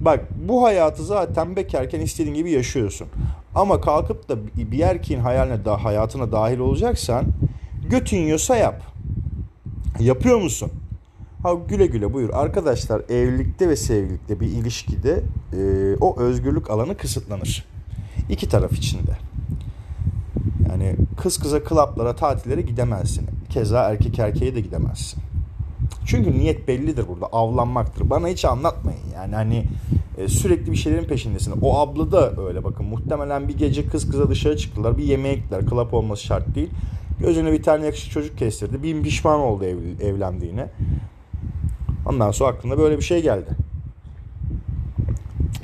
Bak 0.00 0.24
bu 0.48 0.64
hayatı 0.64 1.04
zaten 1.04 1.56
bekarken 1.56 2.00
istediğin 2.00 2.34
gibi 2.34 2.50
yaşıyorsun. 2.50 3.06
Ama 3.54 3.80
kalkıp 3.80 4.28
da 4.28 4.36
bir 4.56 4.80
erkeğin 4.80 5.20
hayaline 5.20 5.70
hayatına 5.70 6.32
dahil 6.32 6.58
olacaksan 6.58 7.24
götün 7.90 8.16
yiyorsa 8.16 8.56
yap. 8.56 8.95
Yapıyor 10.00 10.40
musun? 10.40 10.70
Ha 11.42 11.54
güle 11.68 11.86
güle 11.86 12.12
buyur. 12.12 12.30
Arkadaşlar 12.30 13.02
evlilikte 13.08 13.68
ve 13.68 13.76
sevgilikte 13.76 14.40
bir 14.40 14.46
ilişkide 14.46 15.22
e, 15.52 15.94
o 16.00 16.20
özgürlük 16.20 16.70
alanı 16.70 16.96
kısıtlanır. 16.96 17.64
İki 18.30 18.48
taraf 18.48 18.72
içinde. 18.72 19.16
Yani 20.68 20.96
kız 21.16 21.38
kıza 21.38 21.64
klaplara, 21.64 22.16
tatillere 22.16 22.60
gidemezsin. 22.62 23.26
Keza 23.50 23.82
erkek 23.82 24.18
erkeğe 24.18 24.54
de 24.54 24.60
gidemezsin. 24.60 25.22
Çünkü 26.06 26.38
niyet 26.38 26.68
bellidir 26.68 27.08
burada. 27.08 27.26
Avlanmaktır. 27.26 28.10
Bana 28.10 28.28
hiç 28.28 28.44
anlatmayın. 28.44 29.00
Yani 29.14 29.34
hani 29.34 29.64
e, 30.18 30.28
sürekli 30.28 30.72
bir 30.72 30.76
şeylerin 30.76 31.04
peşindesin. 31.04 31.54
O 31.62 31.78
abla 31.78 32.12
da 32.12 32.42
öyle 32.48 32.64
bakın. 32.64 32.86
Muhtemelen 32.86 33.48
bir 33.48 33.58
gece 33.58 33.86
kız 33.86 34.10
kıza 34.10 34.30
dışarı 34.30 34.56
çıktılar. 34.56 34.98
Bir 34.98 35.04
yemeğe 35.04 35.34
gittiler. 35.34 35.66
Klap 35.66 35.94
olması 35.94 36.22
şart 36.22 36.54
değil. 36.54 36.70
Gözüne 37.20 37.52
bir 37.52 37.62
tane 37.62 37.84
yakışıklı 37.86 38.12
çocuk 38.12 38.38
kestirdi. 38.38 38.82
Bin 38.82 39.02
pişman 39.02 39.40
oldu 39.40 39.64
ev, 39.64 39.78
evlendiğine. 40.00 40.68
Ondan 42.06 42.30
sonra 42.30 42.50
aklına 42.50 42.78
böyle 42.78 42.96
bir 42.96 43.02
şey 43.02 43.22
geldi. 43.22 43.50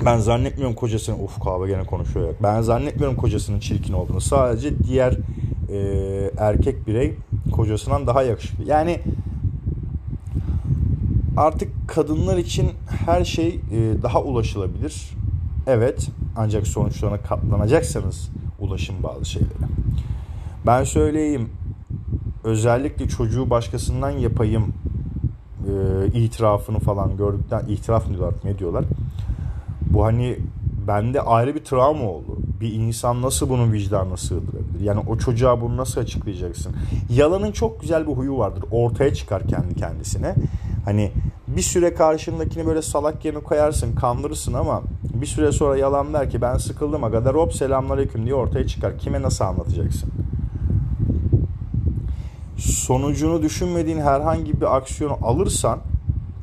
Ben 0.05 0.17
zannetmiyorum 0.17 0.75
kocasının 0.75 1.23
uf 1.23 1.39
kahve 1.39 1.67
gene 1.67 1.83
konuşuyor. 1.83 2.35
Ben 2.43 2.61
zannetmiyorum 2.61 3.17
kocasının 3.17 3.59
çirkin 3.59 3.93
olduğunu. 3.93 4.21
Sadece 4.21 4.83
diğer 4.83 5.17
e, 5.69 6.31
erkek 6.37 6.87
birey 6.87 7.15
kocasından 7.51 8.07
daha 8.07 8.23
yakışıklı. 8.23 8.63
Yani 8.63 8.99
artık 11.37 11.71
kadınlar 11.87 12.37
için 12.37 12.71
her 13.05 13.25
şey 13.25 13.47
e, 13.47 14.01
daha 14.03 14.21
ulaşılabilir. 14.21 15.09
Evet 15.67 16.07
ancak 16.35 16.67
sonuçlarına 16.67 17.17
katlanacaksanız 17.17 18.29
ulaşın 18.59 18.95
bazı 19.03 19.25
şeylere. 19.25 19.72
Ben 20.65 20.83
söyleyeyim 20.83 21.49
özellikle 22.43 23.07
çocuğu 23.07 23.49
başkasından 23.49 24.09
yapayım 24.09 24.73
e, 25.67 26.07
itirafını 26.07 26.79
falan 26.79 27.17
gördükten 27.17 27.63
itiraf 27.67 28.07
mı 28.07 28.13
diyorlar 28.13 28.33
ne 28.43 28.59
diyorlar. 28.59 28.85
Bu 29.81 30.05
hani 30.05 30.37
bende 30.87 31.21
ayrı 31.21 31.55
bir 31.55 31.63
travma 31.63 32.09
oldu. 32.09 32.37
Bir 32.61 32.73
insan 32.73 33.21
nasıl 33.21 33.49
bunun 33.49 33.73
vicdanına 33.73 34.17
sığdırabilir? 34.17 34.81
Yani 34.81 35.01
o 35.09 35.17
çocuğa 35.17 35.61
bunu 35.61 35.77
nasıl 35.77 36.01
açıklayacaksın? 36.01 36.75
Yalanın 37.09 37.51
çok 37.51 37.81
güzel 37.81 38.07
bir 38.07 38.13
huyu 38.13 38.37
vardır. 38.37 38.63
Ortaya 38.71 39.13
çıkar 39.13 39.47
kendi 39.47 39.75
kendisine. 39.75 40.35
Hani 40.85 41.11
bir 41.47 41.61
süre 41.61 41.93
karşındakini 41.93 42.65
böyle 42.65 42.81
salak 42.81 43.25
yerine 43.25 43.39
koyarsın, 43.39 43.95
kandırırsın 43.95 44.53
ama 44.53 44.81
bir 45.13 45.25
süre 45.25 45.51
sonra 45.51 45.77
yalan 45.77 46.13
der 46.13 46.29
ki 46.29 46.41
ben 46.41 46.57
sıkıldım 46.57 47.03
aga 47.03 47.25
der 47.25 47.33
hop 47.33 47.53
selamünaleyküm 47.53 48.25
diye 48.25 48.35
ortaya 48.35 48.67
çıkar. 48.67 48.97
Kime 48.97 49.21
nasıl 49.21 49.45
anlatacaksın? 49.45 50.09
Sonucunu 52.57 53.41
düşünmediğin 53.41 54.01
herhangi 54.01 54.61
bir 54.61 54.75
aksiyonu 54.75 55.17
alırsan 55.21 55.79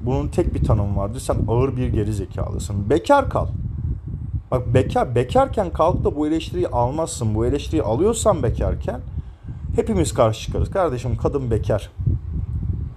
bunun 0.02 0.28
tek 0.28 0.54
bir 0.54 0.64
tanımı 0.64 0.96
vardır. 0.96 1.20
Sen 1.20 1.36
ağır 1.48 1.76
bir 1.76 1.88
geri 1.88 2.12
zekalısın. 2.14 2.90
Bekar 2.90 3.30
kal. 3.30 3.46
Bak 4.50 4.74
bekar, 4.74 5.14
bekarken 5.14 5.70
kalk 5.70 6.04
da 6.04 6.16
bu 6.16 6.26
eleştiriyi 6.26 6.68
almazsın. 6.68 7.34
Bu 7.34 7.46
eleştiriyi 7.46 7.82
alıyorsan 7.82 8.42
bekarken 8.42 9.00
hepimiz 9.76 10.14
karşı 10.14 10.40
çıkarız. 10.40 10.70
Kardeşim 10.70 11.16
kadın 11.16 11.50
bekar. 11.50 11.90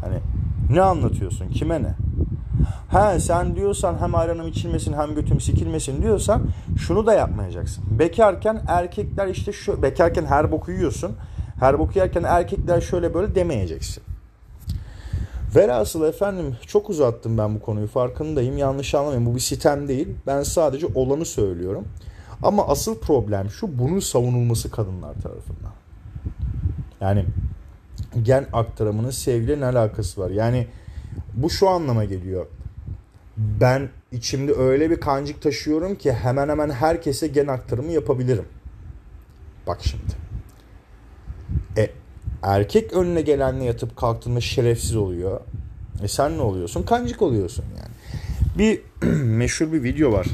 Hani 0.02 0.20
ne 0.70 0.82
anlatıyorsun? 0.82 1.50
Kime 1.50 1.84
ne? 1.84 1.96
Ha 2.90 3.20
sen 3.20 3.56
diyorsan 3.56 3.96
hem 4.00 4.16
ayranım 4.16 4.48
içilmesin 4.48 4.94
hem 4.94 5.16
götüm 5.16 5.40
sikilmesin 5.40 6.02
diyorsan 6.02 6.42
şunu 6.78 7.06
da 7.06 7.14
yapmayacaksın. 7.14 7.84
Bekarken 8.00 8.62
erkekler 8.68 9.28
işte 9.28 9.52
şu 9.52 9.82
bekarken 9.82 10.26
her 10.26 10.52
boku 10.52 10.72
yiyorsun. 10.72 11.12
Her 11.64 11.80
boku 11.80 12.00
yerken 12.00 12.24
erkekler 12.24 12.82
şöyle 12.82 13.14
böyle 13.14 13.36
demeyeceksin. 13.36 14.04
Velhasıl 15.56 16.04
efendim 16.04 16.58
çok 16.68 16.90
uzattım 16.90 17.38
ben 17.38 17.56
bu 17.56 17.60
konuyu 17.60 17.88
farkındayım. 17.88 18.58
Yanlış 18.58 18.96
anlamayın 18.96 19.26
bu 19.26 19.36
bir 19.36 19.40
sitem 19.40 19.88
değil. 19.88 20.08
Ben 20.28 20.44
sadece 20.44 20.88
olanı 20.96 21.26
söylüyorum. 21.26 21.88
Ama 22.42 22.68
asıl 22.68 23.00
problem 23.00 23.50
şu 23.50 23.80
bunun 23.80 24.00
savunulması 24.00 24.72
kadınlar 24.72 25.14
tarafından. 25.14 25.72
Yani 27.02 27.26
gen 28.24 28.46
aktarımının 28.54 29.12
sevgiyle 29.12 29.60
ne 29.60 29.66
alakası 29.66 30.22
var? 30.22 30.30
Yani 30.30 30.68
bu 31.34 31.50
şu 31.50 31.70
anlama 31.70 32.04
geliyor. 32.04 32.46
Ben 33.38 33.90
içimde 34.12 34.54
öyle 34.54 34.90
bir 34.90 35.00
kancık 35.00 35.42
taşıyorum 35.42 35.96
ki 35.96 36.14
hemen 36.14 36.50
hemen 36.50 36.70
herkese 36.70 37.28
gen 37.28 37.48
aktarımı 37.48 37.92
yapabilirim. 37.92 38.46
Bak 39.68 39.80
şimdi. 39.82 40.23
Erkek 42.44 42.94
önüne 42.94 43.22
gelenle 43.22 43.64
yatıp 43.64 43.98
kalktığında 43.98 44.42
şerefsiz 44.42 44.96
oluyor. 44.96 45.40
E 46.04 46.08
sen 46.08 46.38
ne 46.38 46.42
oluyorsun? 46.42 46.84
Kancık 46.84 47.22
oluyorsun 47.22 47.66
yani. 47.78 47.94
Bir 48.58 48.82
meşhur 49.24 49.72
bir 49.72 49.84
video 49.84 50.12
var. 50.12 50.28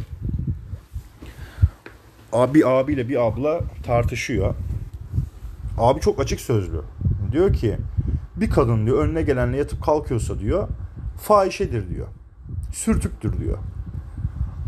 Abi 2.34 2.66
abiyle 2.66 3.10
bir 3.10 3.28
abla 3.28 3.62
tartışıyor. 3.84 4.56
Abi 5.78 6.02
çok 6.02 6.20
açık 6.20 6.42
sözlü. 6.42 6.82
Diyor 7.32 7.54
ki 7.54 7.78
bir 8.36 8.50
kadın 8.50 8.86
diyor 8.86 8.98
önüne 9.06 9.22
gelenle 9.22 9.58
yatıp 9.58 9.84
kalkıyorsa 9.84 10.40
diyor 10.40 10.68
fahişedir 11.22 11.90
diyor. 11.90 12.08
Sürtüktür 12.74 13.40
diyor. 13.40 13.58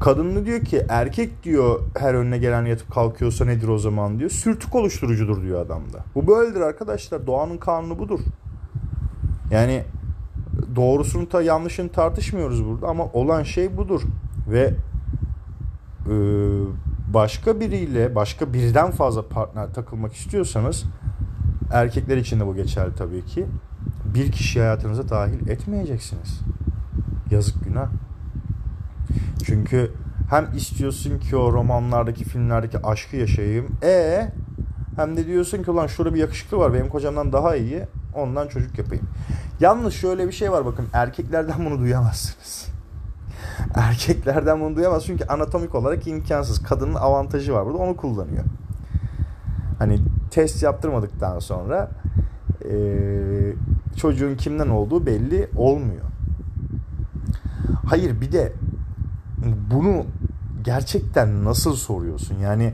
Kadın 0.02 0.36
da 0.36 0.46
diyor 0.46 0.62
ki 0.62 0.86
erkek 0.90 1.44
diyor 1.44 1.80
her 1.98 2.14
önüne 2.14 2.38
gelen 2.38 2.66
yatıp 2.66 2.92
kalkıyorsa 2.92 3.46
nedir 3.46 3.68
o 3.68 3.78
zaman 3.78 4.20
diyor. 4.20 4.30
Sürtük 4.30 4.76
oluşturucudur 4.76 5.42
diyor 5.42 5.66
adamda. 5.66 5.98
Bu 6.16 6.28
böyledir 6.28 6.62
arkadaşlar. 6.62 7.28
Doğanın 7.28 7.58
kanunu 7.58 8.00
budur. 8.00 8.20
Yani 9.52 9.84
doğrusunu 10.76 11.30
ta 11.30 11.42
yanlışını 11.42 11.90
tartışmıyoruz 11.90 12.66
burada 12.66 12.88
ama 12.88 13.06
olan 13.14 13.44
şey 13.44 13.78
budur. 13.78 14.02
Ve 14.48 14.74
e, 16.06 16.14
başka 17.14 17.60
biriyle 17.60 18.16
başka 18.16 18.54
birden 18.54 18.92
fazla 18.92 19.28
partner 19.28 19.74
takılmak 19.74 20.14
istiyorsanız 20.14 20.84
erkekler 21.72 22.18
için 22.18 22.40
de 22.40 22.48
bu 22.48 22.56
geçerli 22.56 22.96
tabii 22.96 23.26
ki. 23.26 23.46
Bir 24.16 24.32
kişi 24.32 24.60
hayatınıza 24.60 25.10
dahil 25.10 25.50
etmeyeceksiniz. 25.50 26.40
Yazık 27.32 27.64
günah. 27.64 27.90
Çünkü 29.46 29.92
hem 30.30 30.50
istiyorsun 30.56 31.20
ki 31.20 31.36
o 31.36 31.54
romanlardaki 31.54 32.24
filmlerdeki 32.24 32.78
aşkı 32.86 33.16
yaşayayım. 33.18 33.68
E 33.84 34.28
hem 34.96 35.18
de 35.18 35.28
diyorsun 35.28 35.64
ki 35.64 35.72
ulan 35.72 35.88
şurada 35.88 36.14
bir 36.14 36.20
yakışıklı 36.20 36.58
var 36.58 36.74
benim 36.74 36.90
kocamdan 36.90 37.34
daha 37.34 37.56
iyi. 37.56 37.84
Ondan 38.16 38.48
çocuk 38.48 38.78
yapayım. 38.78 39.10
Yalnız 39.60 39.94
şöyle 39.94 40.28
bir 40.28 40.32
şey 40.32 40.52
var 40.52 40.66
bakın 40.66 40.86
erkeklerden 40.94 41.66
bunu 41.66 41.80
duyamazsınız. 41.80 42.68
Erkeklerden 43.76 44.62
bunu 44.62 44.76
duyamaz 44.76 45.06
çünkü 45.06 45.26
anatomik 45.26 45.76
olarak 45.76 46.08
imkansız. 46.08 46.64
Kadının 46.64 46.96
avantajı 46.96 47.54
var 47.54 47.66
burada 47.66 47.78
onu 47.78 47.98
kullanıyor. 47.98 48.44
Hani 49.80 50.00
test 50.32 50.64
yaptırmadıktan 50.64 51.40
sonra 51.40 51.92
e, 52.70 52.74
çocuğun 53.98 54.36
kimden 54.36 54.68
olduğu 54.68 55.06
belli 55.06 55.50
olmuyor. 55.56 56.06
Hayır 57.86 58.22
bir 58.22 58.32
de 58.32 58.54
bunu 59.72 60.06
gerçekten 60.64 61.46
nasıl 61.46 61.76
soruyorsun? 61.76 62.36
Yani 62.36 62.74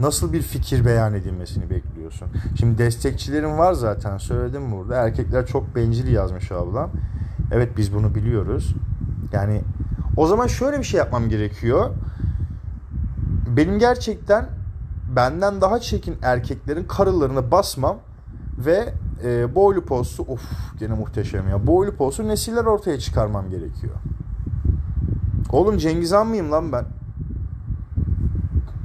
nasıl 0.00 0.32
bir 0.32 0.42
fikir 0.42 0.84
beyan 0.84 1.14
edilmesini 1.14 1.70
bekliyorsun? 1.70 2.28
Şimdi 2.58 2.78
destekçilerin 2.78 3.58
var 3.58 3.72
zaten 3.72 4.18
söyledim 4.18 4.72
burada. 4.72 4.94
Erkekler 4.96 5.46
çok 5.46 5.76
bencil 5.76 6.12
yazmış 6.12 6.52
ablam. 6.52 6.90
Evet 7.52 7.76
biz 7.76 7.94
bunu 7.94 8.14
biliyoruz. 8.14 8.74
Yani 9.32 9.62
o 10.16 10.26
zaman 10.26 10.46
şöyle 10.46 10.78
bir 10.78 10.84
şey 10.84 10.98
yapmam 10.98 11.28
gerekiyor. 11.28 11.90
Benim 13.56 13.78
gerçekten 13.78 14.48
benden 15.16 15.60
daha 15.60 15.80
çekin 15.80 16.16
erkeklerin 16.22 16.84
karılarına 16.84 17.50
basmam 17.50 17.96
ve 18.58 18.94
e, 19.24 19.54
boylu 19.54 19.84
postu 19.84 20.22
of 20.22 20.42
gene 20.78 20.94
muhteşem 20.94 21.48
ya. 21.48 21.66
Boylu 21.66 21.96
postu 21.96 22.28
nesiller 22.28 22.64
ortaya 22.64 22.98
çıkarmam 22.98 23.50
gerekiyor. 23.50 23.94
Oğlum 25.52 25.78
Cengiz 25.78 26.12
Han 26.12 26.26
mıyım 26.26 26.52
lan 26.52 26.72
ben? 26.72 26.84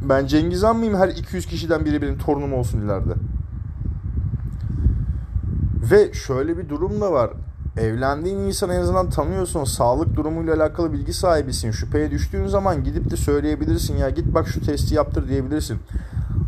Ben 0.10 0.28
Cengiz 0.28 0.64
Han 0.64 0.78
mıyım 0.78 0.96
her 0.96 1.10
200 1.10 1.46
kişiden 1.46 1.86
biri 1.86 2.02
benim 2.02 2.18
torunum 2.18 2.54
olsun 2.54 2.82
ileride? 2.82 3.14
Ve 5.92 6.14
şöyle 6.14 6.58
bir 6.58 6.70
durum 6.70 7.02
da 7.02 7.12
var. 7.12 7.30
Evlendiğin 7.78 8.38
insanı 8.38 8.74
en 8.74 8.82
azından 8.82 9.10
tanıyorsun. 9.10 9.64
Sağlık 9.64 10.16
durumuyla 10.16 10.56
alakalı 10.56 10.94
bilgi 10.94 11.14
sahibisin. 11.14 11.72
Şüpheye 11.72 12.12
düştüğün 12.12 12.48
zaman 12.48 12.84
gidip 12.84 13.12
de 13.12 13.18
söyleyebilirsin. 13.18 13.98
Ya 13.98 14.10
git 14.10 14.34
bak 14.34 14.48
şu 14.48 14.62
testi 14.62 14.96
yaptır 14.96 15.28
diyebilirsin. 15.28 15.80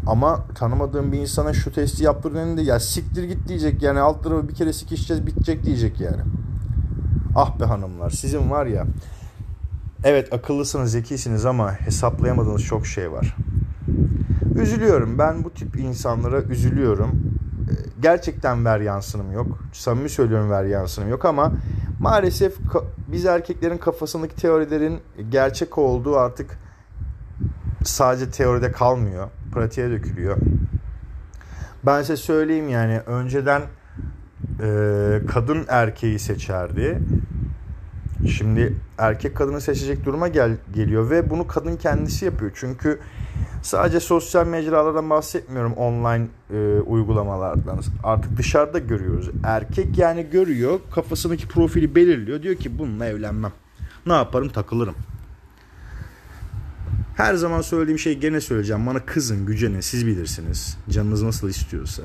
Ama 0.08 0.40
tanımadığın 0.56 1.12
bir 1.12 1.20
insana 1.20 1.54
şu 1.54 1.74
testi 1.74 2.04
yaptır 2.04 2.34
dediğinde 2.34 2.62
ya 2.62 2.80
siktir 2.80 3.24
git 3.24 3.48
diyecek. 3.48 3.84
Yani 3.84 4.00
alt 4.00 4.24
tarafı 4.24 4.50
bir 4.50 4.56
kere 4.56 4.74
sikişeceğiz 4.74 5.28
bitecek 5.28 5.64
diyecek 5.64 6.02
yani. 6.02 6.22
Ah 7.36 7.60
be 7.60 7.66
hanımlar 7.66 8.10
sizin 8.10 8.50
var 8.52 8.66
ya 8.66 8.86
Evet 10.06 10.34
akıllısınız, 10.34 10.92
zekisiniz 10.92 11.46
ama 11.46 11.74
hesaplayamadığınız 11.74 12.64
çok 12.64 12.88
şey 12.88 13.12
var. 13.12 13.36
Üzülüyorum. 14.56 15.18
Ben 15.18 15.44
bu 15.44 15.54
tip 15.54 15.76
insanlara 15.76 16.42
üzülüyorum. 16.42 17.12
Ee, 17.70 17.74
gerçekten 18.02 18.66
ver 18.66 18.80
yansınım 18.80 19.32
yok. 19.32 19.60
Samimi 19.74 20.10
söylüyorum 20.10 20.50
ver 20.50 20.64
yansınım 20.64 21.10
yok 21.10 21.26
ama 21.26 21.52
maalesef 22.00 22.58
biz 23.08 23.26
erkeklerin 23.26 23.78
kafasındaki 23.78 24.36
teorilerin 24.36 25.00
gerçek 25.30 25.78
olduğu 25.78 26.18
artık 26.18 26.60
sadece 27.84 28.32
teoride 28.32 28.72
kalmıyor. 28.72 29.28
Pratiğe 29.54 29.90
dökülüyor. 29.90 30.38
Ben 31.86 32.02
size 32.02 32.18
söyleyeyim 32.18 32.70
yani 32.70 33.00
önceden 33.00 33.62
e, 34.62 34.68
kadın 35.28 35.66
erkeği 35.68 36.20
seçerdi. 36.20 37.00
Şimdi 38.28 38.76
erkek 38.98 39.36
kadını 39.36 39.62
seçecek 39.62 40.06
duruma 40.06 40.28
gel 40.28 40.58
geliyor 40.74 41.10
ve 41.10 41.30
bunu 41.30 41.48
kadın 41.48 41.76
kendisi 41.76 42.26
yapıyor. 42.26 42.52
Çünkü 42.56 43.00
sadece 43.62 44.00
sosyal 44.00 44.48
mecralardan 44.48 45.10
bahsetmiyorum 45.10 45.74
online 45.74 46.28
e, 46.54 46.80
uygulamalardan. 46.80 47.80
Artık 48.04 48.38
dışarıda 48.38 48.80
görüyoruz. 48.80 49.30
Erkek 49.44 49.98
yani 49.98 50.30
görüyor, 50.32 50.80
kafasındaki 50.92 51.48
profili 51.48 51.96
belirliyor. 51.96 52.44
Diyor 52.44 52.56
ki 52.56 52.80
bununla 52.80 53.06
evlenmem. 53.06 53.52
Ne 54.06 54.14
yaparım? 54.14 54.50
Takılırım. 54.50 54.96
Her 57.18 57.36
zaman 57.36 57.62
söylediğim 57.62 58.00
şey 58.00 58.20
gene 58.20 58.42
söyleyeceğim. 58.42 58.88
Bana 58.88 59.06
kızın, 59.06 59.46
gücenin 59.46 59.80
siz 59.80 60.08
bilirsiniz. 60.08 60.78
Canınız 60.90 61.24
nasıl 61.24 61.50
istiyorsa. 61.50 62.04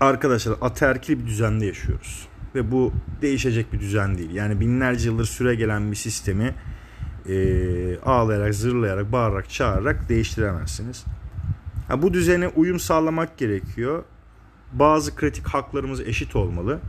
Arkadaşlar 0.00 0.56
ataerkil 0.60 1.18
bir 1.18 1.26
düzende 1.26 1.66
yaşıyoruz 1.66 2.27
ve 2.54 2.72
bu 2.72 2.92
değişecek 3.22 3.72
bir 3.72 3.80
düzen 3.80 4.18
değil. 4.18 4.30
Yani 4.30 4.60
binlerce 4.60 5.08
yıldır 5.08 5.24
süre 5.24 5.54
gelen 5.54 5.90
bir 5.90 5.96
sistemi 5.96 6.54
e, 7.28 7.98
ağlayarak, 7.98 8.54
zırlayarak, 8.54 9.12
bağırarak, 9.12 9.50
çağırarak 9.50 10.08
değiştiremezsiniz. 10.08 11.04
Ha, 11.88 12.02
bu 12.02 12.14
düzene 12.14 12.48
uyum 12.48 12.80
sağlamak 12.80 13.38
gerekiyor. 13.38 14.04
Bazı 14.72 15.16
kritik 15.16 15.46
haklarımız 15.46 16.00
eşit 16.00 16.36
olmalı. 16.36 16.80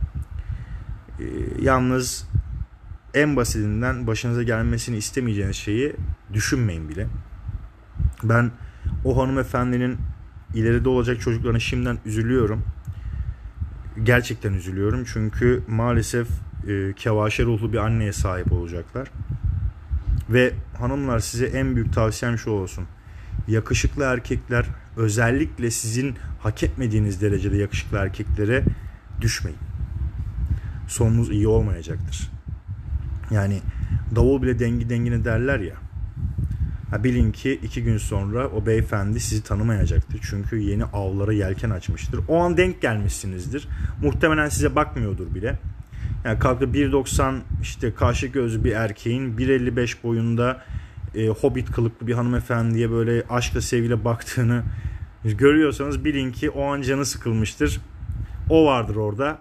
E, 1.20 1.24
yalnız 1.62 2.28
en 3.14 3.36
basitinden 3.36 4.06
başınıza 4.06 4.42
gelmesini 4.42 4.96
istemeyeceğiniz 4.96 5.56
şeyi 5.56 5.96
düşünmeyin 6.32 6.88
bile. 6.88 7.06
Ben 8.22 8.50
o 9.04 9.22
hanımefendinin 9.22 9.98
ileride 10.54 10.88
olacak 10.88 11.20
çocuklarına 11.20 11.58
şimdiden 11.58 11.98
üzülüyorum 12.04 12.64
gerçekten 14.04 14.52
üzülüyorum. 14.52 15.04
Çünkü 15.12 15.62
maalesef 15.68 16.28
e, 16.68 16.92
kevaşe 16.96 17.44
ruhlu 17.44 17.72
bir 17.72 17.78
anneye 17.78 18.12
sahip 18.12 18.52
olacaklar. 18.52 19.08
Ve 20.30 20.52
hanımlar 20.78 21.18
size 21.18 21.46
en 21.46 21.76
büyük 21.76 21.92
tavsiyem 21.92 22.38
şu 22.38 22.50
olsun. 22.50 22.84
Yakışıklı 23.48 24.04
erkekler 24.04 24.66
özellikle 24.96 25.70
sizin 25.70 26.16
hak 26.40 26.62
etmediğiniz 26.62 27.22
derecede 27.22 27.56
yakışıklı 27.56 27.98
erkeklere 27.98 28.64
düşmeyin. 29.20 29.58
Sonunuz 30.88 31.30
iyi 31.30 31.48
olmayacaktır. 31.48 32.30
Yani 33.30 33.60
davul 34.16 34.42
bile 34.42 34.58
dengi 34.58 34.90
dengine 34.90 35.24
derler 35.24 35.60
ya. 35.60 35.74
Ha 36.90 37.04
bilin 37.04 37.32
ki 37.32 37.60
iki 37.62 37.82
gün 37.82 37.98
sonra 37.98 38.48
o 38.48 38.66
beyefendi 38.66 39.20
sizi 39.20 39.42
tanımayacaktır. 39.42 40.20
Çünkü 40.22 40.58
yeni 40.58 40.84
avlara 40.84 41.32
yelken 41.32 41.70
açmıştır. 41.70 42.20
O 42.28 42.38
an 42.38 42.56
denk 42.56 42.82
gelmişsinizdir. 42.82 43.68
Muhtemelen 44.02 44.48
size 44.48 44.76
bakmıyordur 44.76 45.34
bile. 45.34 45.58
Yani 46.24 46.38
kalkıp 46.38 46.74
1.90 46.74 47.38
işte 47.62 47.94
karşı 47.94 48.26
gözlü 48.26 48.64
bir 48.64 48.72
erkeğin 48.72 49.36
1.55 49.36 50.02
boyunda 50.02 50.62
e, 51.14 51.28
hobbit 51.28 51.72
kılıklı 51.72 52.06
bir 52.06 52.14
hanımefendiye 52.14 52.90
böyle 52.90 53.22
aşkla 53.30 53.60
sevgiyle 53.60 54.04
baktığını 54.04 54.62
görüyorsanız 55.24 56.04
bilin 56.04 56.32
ki 56.32 56.50
o 56.50 56.64
an 56.64 56.82
canı 56.82 57.06
sıkılmıştır. 57.06 57.80
O 58.50 58.66
vardır 58.66 58.96
orada. 58.96 59.38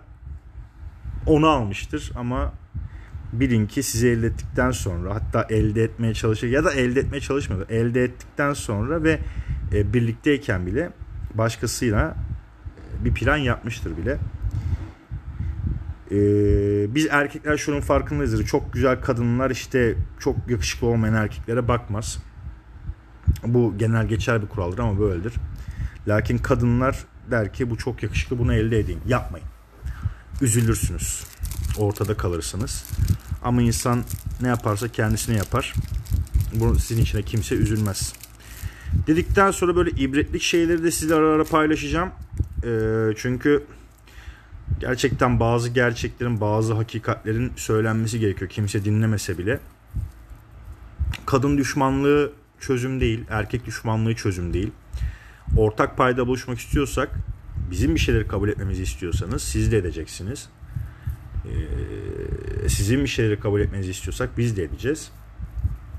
Onu 1.25 1.47
almıştır 1.47 2.11
ama 2.15 2.53
bilin 3.33 3.67
ki 3.67 3.83
sizi 3.83 4.07
elde 4.07 4.27
ettikten 4.27 4.71
sonra 4.71 5.15
hatta 5.15 5.47
elde 5.49 5.83
etmeye 5.83 6.13
çalışır 6.13 6.47
ya 6.47 6.63
da 6.63 6.73
elde 6.73 6.99
etmeye 6.99 7.21
çalışmadı. 7.21 7.65
Elde 7.69 8.03
ettikten 8.03 8.53
sonra 8.53 9.03
ve 9.03 9.19
e, 9.73 9.93
birlikteyken 9.93 10.65
bile 10.65 10.89
başkasıyla 11.33 12.15
e, 13.01 13.05
bir 13.05 13.13
plan 13.13 13.37
yapmıştır 13.37 13.97
bile. 13.97 14.17
Ee, 16.11 16.95
biz 16.95 17.07
erkekler 17.11 17.57
şunun 17.57 17.81
farkındayızdır. 17.81 18.45
Çok 18.45 18.73
güzel 18.73 19.01
kadınlar 19.01 19.51
işte 19.51 19.95
çok 20.19 20.35
yakışıklı 20.49 20.87
olmayan 20.87 21.13
erkeklere 21.13 21.67
bakmaz. 21.67 22.17
Bu 23.45 23.73
genel 23.77 24.07
geçer 24.07 24.41
bir 24.41 24.47
kuraldır 24.47 24.79
ama 24.79 24.99
böyledir. 24.99 25.33
Lakin 26.07 26.37
kadınlar 26.37 27.05
der 27.31 27.53
ki 27.53 27.69
bu 27.69 27.77
çok 27.77 28.03
yakışıklı 28.03 28.39
bunu 28.39 28.53
elde 28.53 28.79
edeyim. 28.79 29.01
Yapmayın. 29.07 29.47
Üzülürsünüz 30.41 31.23
ortada 31.77 32.17
kalırsınız. 32.17 32.85
Ama 33.43 33.61
insan 33.61 34.03
ne 34.41 34.47
yaparsa 34.47 34.87
kendisine 34.87 35.35
yapar. 35.37 35.73
Bu 36.53 36.79
sizin 36.79 37.01
içine 37.01 37.23
kimse 37.23 37.55
üzülmez. 37.55 38.13
Dedikten 39.07 39.51
sonra 39.51 39.75
böyle 39.75 39.89
ibretlik 39.91 40.41
şeyleri 40.41 40.83
de 40.83 40.91
sizle 40.91 41.15
ara 41.15 41.29
ara 41.29 41.43
paylaşacağım. 41.43 42.09
Ee, 42.63 43.13
çünkü 43.17 43.63
gerçekten 44.79 45.39
bazı 45.39 45.69
gerçeklerin, 45.69 46.41
bazı 46.41 46.73
hakikatlerin 46.73 47.51
söylenmesi 47.55 48.19
gerekiyor. 48.19 48.49
Kimse 48.51 48.85
dinlemese 48.85 49.37
bile. 49.37 49.59
Kadın 51.25 51.57
düşmanlığı 51.57 52.31
çözüm 52.59 53.01
değil, 53.01 53.25
erkek 53.29 53.65
düşmanlığı 53.65 54.15
çözüm 54.15 54.53
değil. 54.53 54.71
Ortak 55.57 55.97
payda 55.97 56.27
buluşmak 56.27 56.59
istiyorsak, 56.59 57.09
bizim 57.71 57.95
bir 57.95 57.99
şeyleri 57.99 58.27
kabul 58.27 58.49
etmemizi 58.49 58.83
istiyorsanız 58.83 59.41
siz 59.41 59.71
de 59.71 59.77
edeceksiniz. 59.77 60.49
Ee, 61.45 62.69
sizin 62.69 62.99
bir 63.03 63.07
şeyleri 63.07 63.39
kabul 63.39 63.61
etmenizi 63.61 63.91
istiyorsak 63.91 64.37
biz 64.37 64.57
de 64.57 64.63
edeceğiz. 64.63 65.11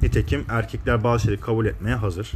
Nitekim 0.03 0.45
erkekler 0.49 1.05
bazı 1.05 1.23
şeyleri 1.23 1.41
kabul 1.41 1.67
etmeye 1.67 1.95
hazır. 1.95 2.33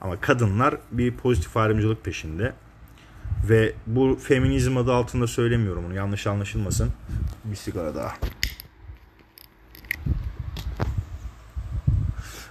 Ama 0.00 0.20
kadınlar 0.20 0.76
bir 0.92 1.14
pozitif 1.14 1.56
ayrımcılık 1.56 2.04
peşinde. 2.04 2.52
Ve 3.48 3.72
bu 3.86 4.18
feminizm 4.22 4.76
adı 4.76 4.92
altında 4.92 5.26
söylemiyorum 5.26 5.84
onu 5.86 5.94
yanlış 5.94 6.26
anlaşılmasın. 6.26 6.90
Bir 7.44 7.56
sigara 7.56 7.94
daha. 7.94 8.14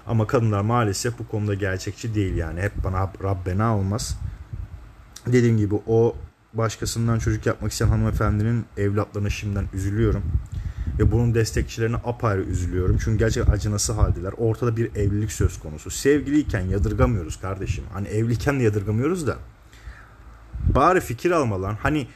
Ama 0.08 0.28
kadınlar 0.28 0.62
maalesef 0.62 1.20
bu 1.20 1.28
konuda 1.28 1.54
gerçekçi 1.54 2.15
değil 2.15 2.36
yani. 2.36 2.62
Hep 2.62 2.84
bana 2.84 3.12
Rabbena 3.24 3.78
olmaz. 3.78 4.17
Dediğim 5.28 5.58
gibi 5.58 5.76
o 5.88 6.15
başkasından 6.54 7.20
çocuk 7.20 7.46
yapmak 7.46 7.72
isteyen 7.72 7.90
hanımefendinin 7.90 8.66
evlatlarına 8.78 9.30
şimdiden 9.30 9.66
üzülüyorum. 9.74 10.24
Ve 11.00 11.12
bunun 11.12 11.34
destekçilerine 11.34 11.96
apayrı 11.96 12.42
üzülüyorum. 12.42 12.98
Çünkü 13.04 13.18
gerçekten 13.18 13.54
acınası 13.54 13.94
haldeler. 13.94 14.34
Ortada 14.38 14.78
bir 14.78 14.96
evlilik 14.96 15.32
söz 15.32 15.60
konusu. 15.60 15.90
Sevgiliyken 15.90 16.62
yadırgamıyoruz 16.62 17.40
kardeşim. 17.40 17.84
Hani 17.94 18.08
evliyken 18.08 18.60
de 18.60 18.64
yadırgamıyoruz 18.64 19.28
da. 19.28 19.38
Bari 20.76 21.02
fikir 21.02 21.32
alma 21.32 21.62
lan. 21.62 21.78
Hani 21.84 22.08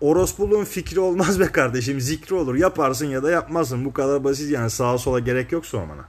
orospuluğun 0.00 0.64
fikri 0.64 1.00
olmaz 1.00 1.40
be 1.40 1.46
kardeşim. 1.46 2.00
Zikri 2.00 2.34
olur. 2.34 2.54
Yaparsın 2.54 3.06
ya 3.06 3.22
da 3.22 3.30
yapmazsın. 3.30 3.84
Bu 3.84 3.92
kadar 3.92 4.24
basit 4.24 4.50
yani. 4.50 4.70
Sağa 4.70 4.98
sola 4.98 5.18
gerek 5.18 5.52
yok 5.52 5.66
sormana. 5.66 6.04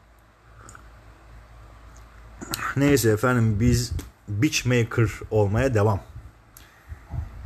Neyse 2.77 3.09
efendim 3.09 3.57
biz 3.59 3.91
Beachmaker 4.27 5.09
olmaya 5.31 5.73
devam. 5.73 5.99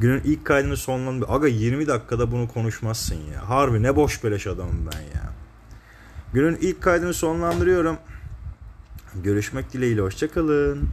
Günün 0.02 0.22
ilk 0.24 0.46
kaydını 0.46 0.78
sonlandı. 0.78 1.26
Aga 1.30 1.48
20 1.48 1.88
dakikada 1.88 2.32
bunu 2.32 2.48
konuşmazsın 2.48 3.16
ya. 3.16 3.50
Harbi 3.50 3.84
ne 3.84 3.96
boş 3.96 4.24
beleş 4.24 4.48
adamım 4.48 4.90
ben 4.94 5.00
ya. 5.02 5.34
Günün 6.34 6.58
ilk 6.62 6.82
kaydını 6.82 7.14
sonlandırıyorum. 7.14 7.98
Görüşmek 9.24 9.74
dileğiyle 9.74 10.02
hoşçakalın. 10.02 10.90